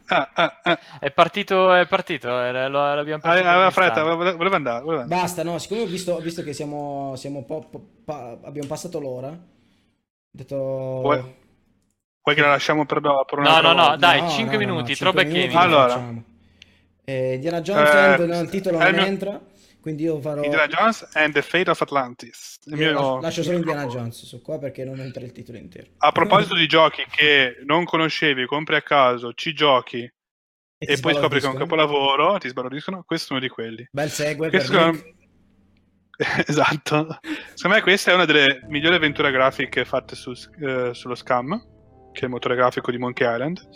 [0.09, 0.79] Ah, ah, ah.
[0.99, 4.83] È partito, è partito, lo- l'abbiamo partito Aveva fretta, voleva andare.
[4.83, 5.21] voleva andare.
[5.21, 8.99] Basta, no, siccome ho visto, visto che siamo, siamo un po', po- pa- abbiamo passato
[8.99, 9.39] l'ora, ho
[10.29, 10.55] detto...
[10.55, 11.35] Vuoi-
[12.21, 13.95] Vuoi che la lasciamo per, per No, un'altra no, no, volta?
[13.97, 15.51] dai, No, 5 no, no, minuti, no, throwback gaming.
[15.53, 16.13] lo Allora.
[17.05, 19.39] Eh, Indiana Jones Eh, il titolo non entra,
[19.80, 20.43] quindi io farò...
[20.43, 22.59] Indiana Jones and the Fate of Atlantis.
[22.65, 25.57] Il io mio- lascio, lascio solo Indiana Jones su qua perché non entra il titolo
[25.57, 25.88] intero.
[25.97, 30.09] A proposito di giochi che non conoscevi, compri a caso, ci giochi
[30.80, 33.88] e, ti poi scopri che è un capolavoro, ti sbalordiscono, questo è uno di quelli.
[33.91, 35.15] Bel segue Questo
[36.45, 37.19] esatto.
[37.53, 41.57] Secondo me questa è una delle migliori avventure grafiche fatte su- eh, sullo Scam,
[42.11, 43.69] che è il motore grafico di Monkey Island,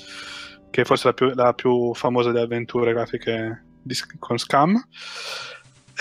[0.71, 4.79] che è forse la più, la più famosa delle avventure grafiche di con Scam.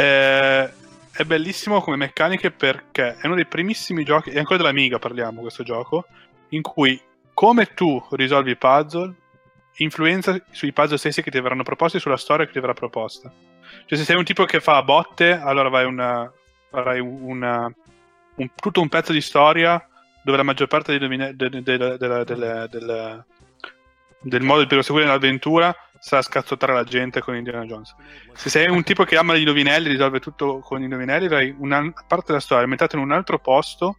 [0.01, 0.71] Eh,
[1.13, 5.63] è bellissimo come meccaniche perché è uno dei primissimi giochi, e ancora dell'Amiga parliamo questo
[5.63, 6.07] gioco,
[6.51, 6.99] in cui
[7.35, 9.13] come tu risolvi i puzzle
[9.77, 13.31] influenza sui puzzle stessi che ti verranno proposti e sulla storia che ti verrà proposta.
[13.87, 16.31] Cioè, se sei un tipo che fa botte, allora vai una,
[16.71, 17.71] farai una-
[18.37, 19.83] un- tutto un pezzo di storia
[20.23, 23.25] dove la maggior parte dei domine- de- de- de- de- del- del-
[24.23, 27.95] del modo per proseguire l'avventura sarà scazzottare la gente con Indiana Jones.
[28.33, 31.93] Se sei un tipo che ama gli indovinelli, risolve tutto con gli indovinelli, avrai una
[32.09, 33.99] parte della storia ambientata in un altro posto,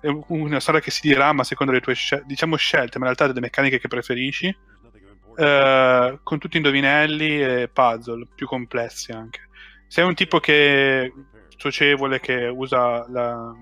[0.00, 3.14] è un- una storia che si dirama secondo le tue scel- diciamo scelte, ma in
[3.14, 4.54] realtà delle meccaniche che preferisci,
[5.36, 9.48] eh, con tutti indovinelli e puzzle più complessi anche.
[9.86, 11.12] Sei un tipo che
[11.56, 13.52] socievole, che usa la...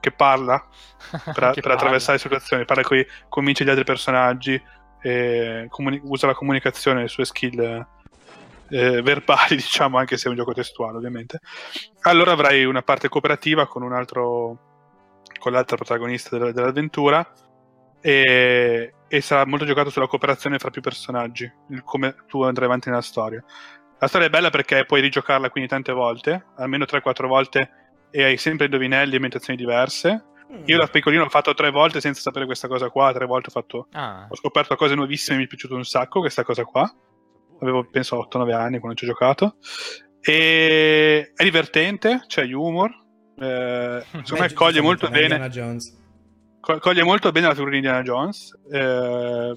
[0.00, 0.58] che parla
[1.10, 1.74] per, Che per palle.
[1.74, 4.60] attraversare le situazioni, parla coi, convince gli altri personaggi,
[5.06, 7.60] e comuni- usa la comunicazione, le sue skill
[8.70, 11.38] eh, verbali, diciamo, anche se è un gioco testuale, ovviamente.
[12.02, 14.58] Allora avrai una parte cooperativa con un altro
[15.38, 17.24] con l'altra protagonista della- dell'avventura
[18.00, 22.88] e, e sarà molto giocato sulla cooperazione fra più personaggi, il come tu andrai avanti
[22.88, 23.44] nella storia.
[23.98, 27.70] La storia è bella perché puoi rigiocarla quindi tante volte, almeno 3-4 volte,
[28.10, 30.24] e hai sempre indovinelli e ambientazioni diverse.
[30.52, 30.62] Mm.
[30.66, 33.52] Io da piccolino l'ho fatto tre volte senza sapere questa cosa qua, tre volte ho,
[33.52, 36.88] fatto, Ah, ho scoperto cose nuovissime, mi è piaciuto un sacco questa cosa qua.
[37.60, 39.56] Avevo penso 8-9 anni quando ci ho giocato.
[40.20, 42.90] E è divertente, c'è humor.
[43.38, 45.50] Eh, secondo me coglie molto bene
[46.60, 48.58] co- coglie molto bene la figura di Indiana Jones.
[48.72, 49.54] eh,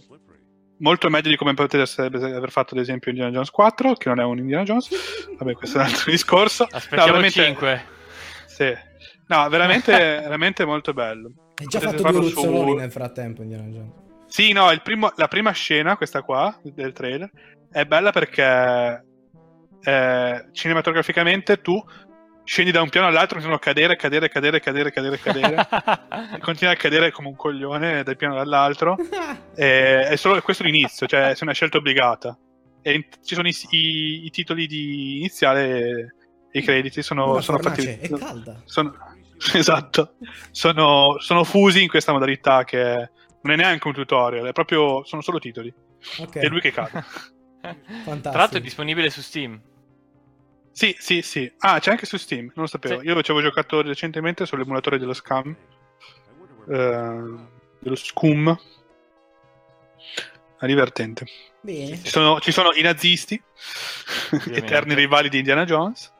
[0.79, 4.23] molto meglio di come potesse aver fatto ad esempio Indiana Jones 4, che non è
[4.23, 4.89] un Indiana Jones.
[5.37, 6.63] Vabbè, questo è un altro discorso.
[6.63, 7.85] aspettiamo No, veramente- 5.
[8.47, 8.87] Sì.
[9.29, 11.31] No, veramente, veramente molto bello.
[11.55, 13.91] Hai già Potete fatto due farlo su- ruzzoloni nel frattempo, Indiana Jones.
[14.27, 17.29] Sì, no, il primo- la prima scena, questa qua, del trailer,
[17.71, 19.03] è bella perché
[19.81, 21.83] eh, cinematograficamente tu
[22.43, 25.55] scendi da un piano all'altro, continuano a cadere, cadere, cadere, cadere, cadere, cadere.
[26.35, 28.97] e continui a cadere come un coglione dal piano all'altro.
[29.59, 32.37] E è solo questo l'inizio, cioè è una scelta obbligata.
[32.81, 36.15] E in- ci sono i, i- i titoli di iniziale
[36.51, 37.85] e i crediti sono, sono fatti.
[37.85, 38.61] è calda.
[38.63, 38.95] sono-
[39.53, 40.15] esatto,
[40.51, 43.09] sono, sono fusi in questa modalità che
[43.41, 45.73] non è neanche un tutorial, è proprio, sono solo titoli.
[46.19, 47.03] Ok, È lui che cade.
[47.61, 48.19] fantastico.
[48.21, 49.59] Tra l'altro è disponibile su Steam.
[50.71, 51.51] Sì, sì, sì.
[51.59, 52.99] Ah, c'è anche su Steam, non lo sapevo.
[53.01, 53.05] Sì.
[53.07, 55.55] Io ci avevo giocato recentemente sull'emulatore dello Scam.
[56.69, 57.35] eh,
[57.79, 58.57] dello Scum.
[60.59, 61.25] È divertente.
[61.61, 62.01] Bene.
[62.03, 63.41] Ci sono, ci sono i nazisti,
[64.31, 64.59] Ovviamente.
[64.65, 66.13] eterni rivali di Indiana Jones.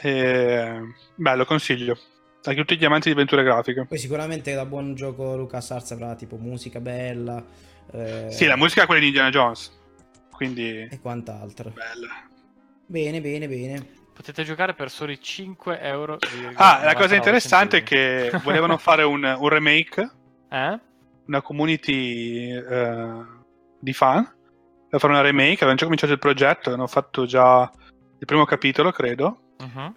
[0.00, 0.80] E...
[1.14, 1.98] Bello, consiglio.
[2.44, 3.86] A tutti gli amanti di avventure grafiche.
[3.86, 7.42] Poi sicuramente da buon gioco Lucas Arts avrà tipo musica bella
[7.92, 9.72] eh, Sì, la musica è quella di Indiana Jones.
[10.30, 11.70] Quindi, e quant'altro.
[11.70, 12.28] bella.
[12.86, 13.94] Bene, bene, bene.
[14.12, 16.18] Potete giocare per soli 5 euro.
[16.54, 20.10] Ah, la cosa interessante è che volevano fare un, un remake
[20.48, 20.80] Eh?
[21.26, 23.24] una community eh,
[23.80, 24.22] di fan
[24.88, 25.54] per fare una remake.
[25.54, 27.70] Avevano già cominciato il progetto, hanno fatto già
[28.18, 29.40] il primo capitolo, credo.
[29.58, 29.94] Mhm.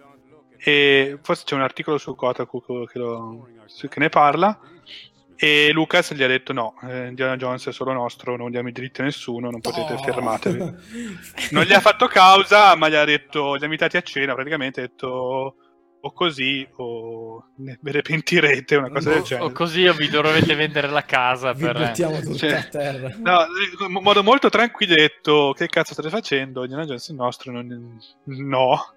[0.56, 3.48] e forse c'è un articolo su Kotaku che, lo,
[3.88, 4.58] che ne parla
[5.42, 8.72] e Lucas gli ha detto no, eh, Indiana Jones è solo nostro, non diamo i
[8.72, 9.96] diritti a nessuno, non potete, oh.
[9.96, 10.58] fermatevi.
[11.52, 14.80] non gli ha fatto causa, ma gli ha detto, gli ha invitati a cena, praticamente
[14.80, 15.54] ha detto
[16.02, 19.46] o così o ve ne pentirete, una cosa o, del genere.
[19.46, 21.86] O così o vi dovete vendere la casa vi per...
[21.86, 23.14] buttiamo tutto cioè, a terra.
[23.16, 23.46] No,
[23.86, 26.64] in modo molto tranquilletto, che cazzo state facendo?
[26.64, 27.98] Indiana Jones è nostro, non...
[28.24, 28.94] no.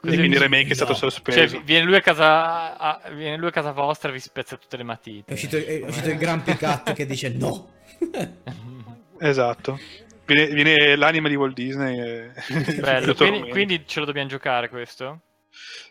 [0.00, 0.70] Così quindi il remake no.
[0.70, 1.46] è stato sospeso.
[1.46, 4.76] Cioè, viene lui, a casa, a, viene lui a casa vostra e vi spezza tutte
[4.76, 5.30] le matite.
[5.30, 7.70] È uscito, è uscito il Gran Picat che dice no.
[9.20, 9.78] esatto.
[10.26, 11.98] Viene, viene, l'anima di Walt Disney.
[11.98, 12.32] E...
[12.80, 15.20] Bello, quindi, quindi, ce lo dobbiamo giocare questo?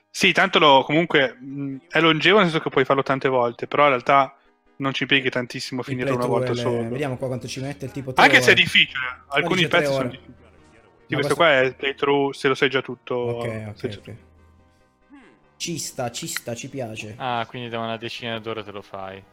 [0.09, 3.83] Sì, tanto lo, comunque mh, è longevo nel senso che puoi farlo tante volte, però
[3.83, 4.35] in realtà
[4.77, 6.59] non ci impieghi tantissimo a finirlo una volta le...
[6.59, 6.89] solo.
[6.89, 8.11] Vediamo qua quanto ci mette il tipo.
[8.15, 8.41] Anche ore.
[8.41, 10.41] se è difficile, alcuni pezzi sono difficili.
[11.13, 13.15] Sì, questo, questo qua è playthrough se lo sai già tutto.
[13.15, 14.15] Ok, ok, ok.
[15.55, 17.13] Ci sta, ci sta, ci piace.
[17.17, 19.23] Ah, quindi da una decina d'ore te lo fai.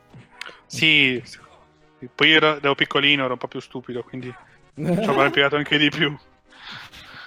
[0.67, 1.23] Sì,
[2.15, 4.33] poi ero, ero piccolino, ero un po' più stupido, quindi
[4.75, 6.17] ci avrei impiegato anche di più.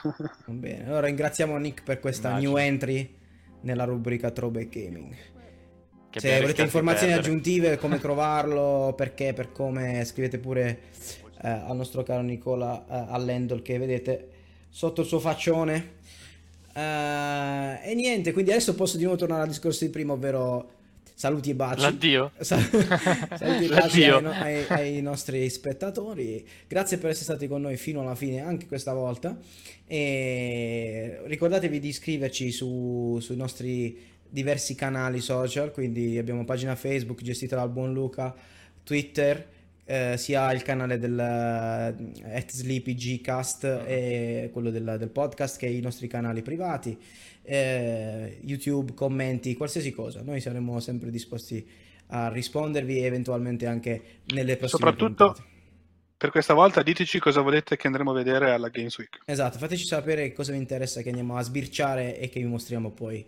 [0.03, 2.51] Va bene, allora ringraziamo Nick per questa Immagino.
[2.51, 3.15] new entry
[3.61, 5.15] nella rubrica Throwback Gaming.
[6.09, 10.79] Che Se volete informazioni aggiuntive, come trovarlo, perché, per come, scrivete pure
[11.41, 14.32] eh, al nostro caro Nicola eh, all'handle che vedete
[14.73, 16.01] sotto il suo faccione.
[16.73, 20.71] Uh, e niente, quindi adesso posso di nuovo tornare al discorso di prima, ovvero
[21.13, 21.81] saluti e baci.
[21.81, 22.31] L'addio.
[22.39, 26.43] saluti e baci ai, ai, ai, nostri spettatori.
[26.67, 29.37] Grazie per essere stati con noi fino alla fine anche questa volta.
[29.85, 37.57] E ricordatevi di iscriverci su, sui nostri diversi canali social, quindi abbiamo pagina Facebook gestita
[37.57, 38.35] dal buon Luca,
[38.83, 39.47] Twitter,
[39.85, 46.07] eh, sia il canale del uh, SleepyGcast e quello del, del, podcast che i nostri
[46.07, 46.97] canali privati,
[47.41, 50.21] eh, YouTube, commenti, qualsiasi cosa.
[50.21, 51.67] Noi saremo sempre disposti
[52.07, 55.25] a rispondervi e eventualmente anche nelle prossime Soprattutto...
[55.25, 55.51] puntate
[56.23, 59.19] per questa volta diteci cosa volete che andremo a vedere alla Games Week.
[59.25, 63.25] Esatto, fateci sapere cosa vi interessa che andiamo a sbirciare e che vi mostriamo poi,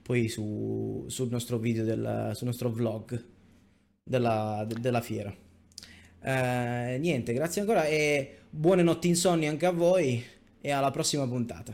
[0.00, 3.20] poi su, sul nostro video, del, sul nostro vlog
[4.04, 5.34] della, della fiera.
[6.26, 10.24] Eh, niente, grazie ancora e buone notti insonni anche a voi
[10.60, 11.72] e alla prossima puntata.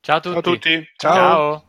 [0.00, 0.32] Ciao a tutti.
[0.32, 0.88] Ciao a tutti.
[0.96, 1.12] Ciao.
[1.14, 1.64] Ciao.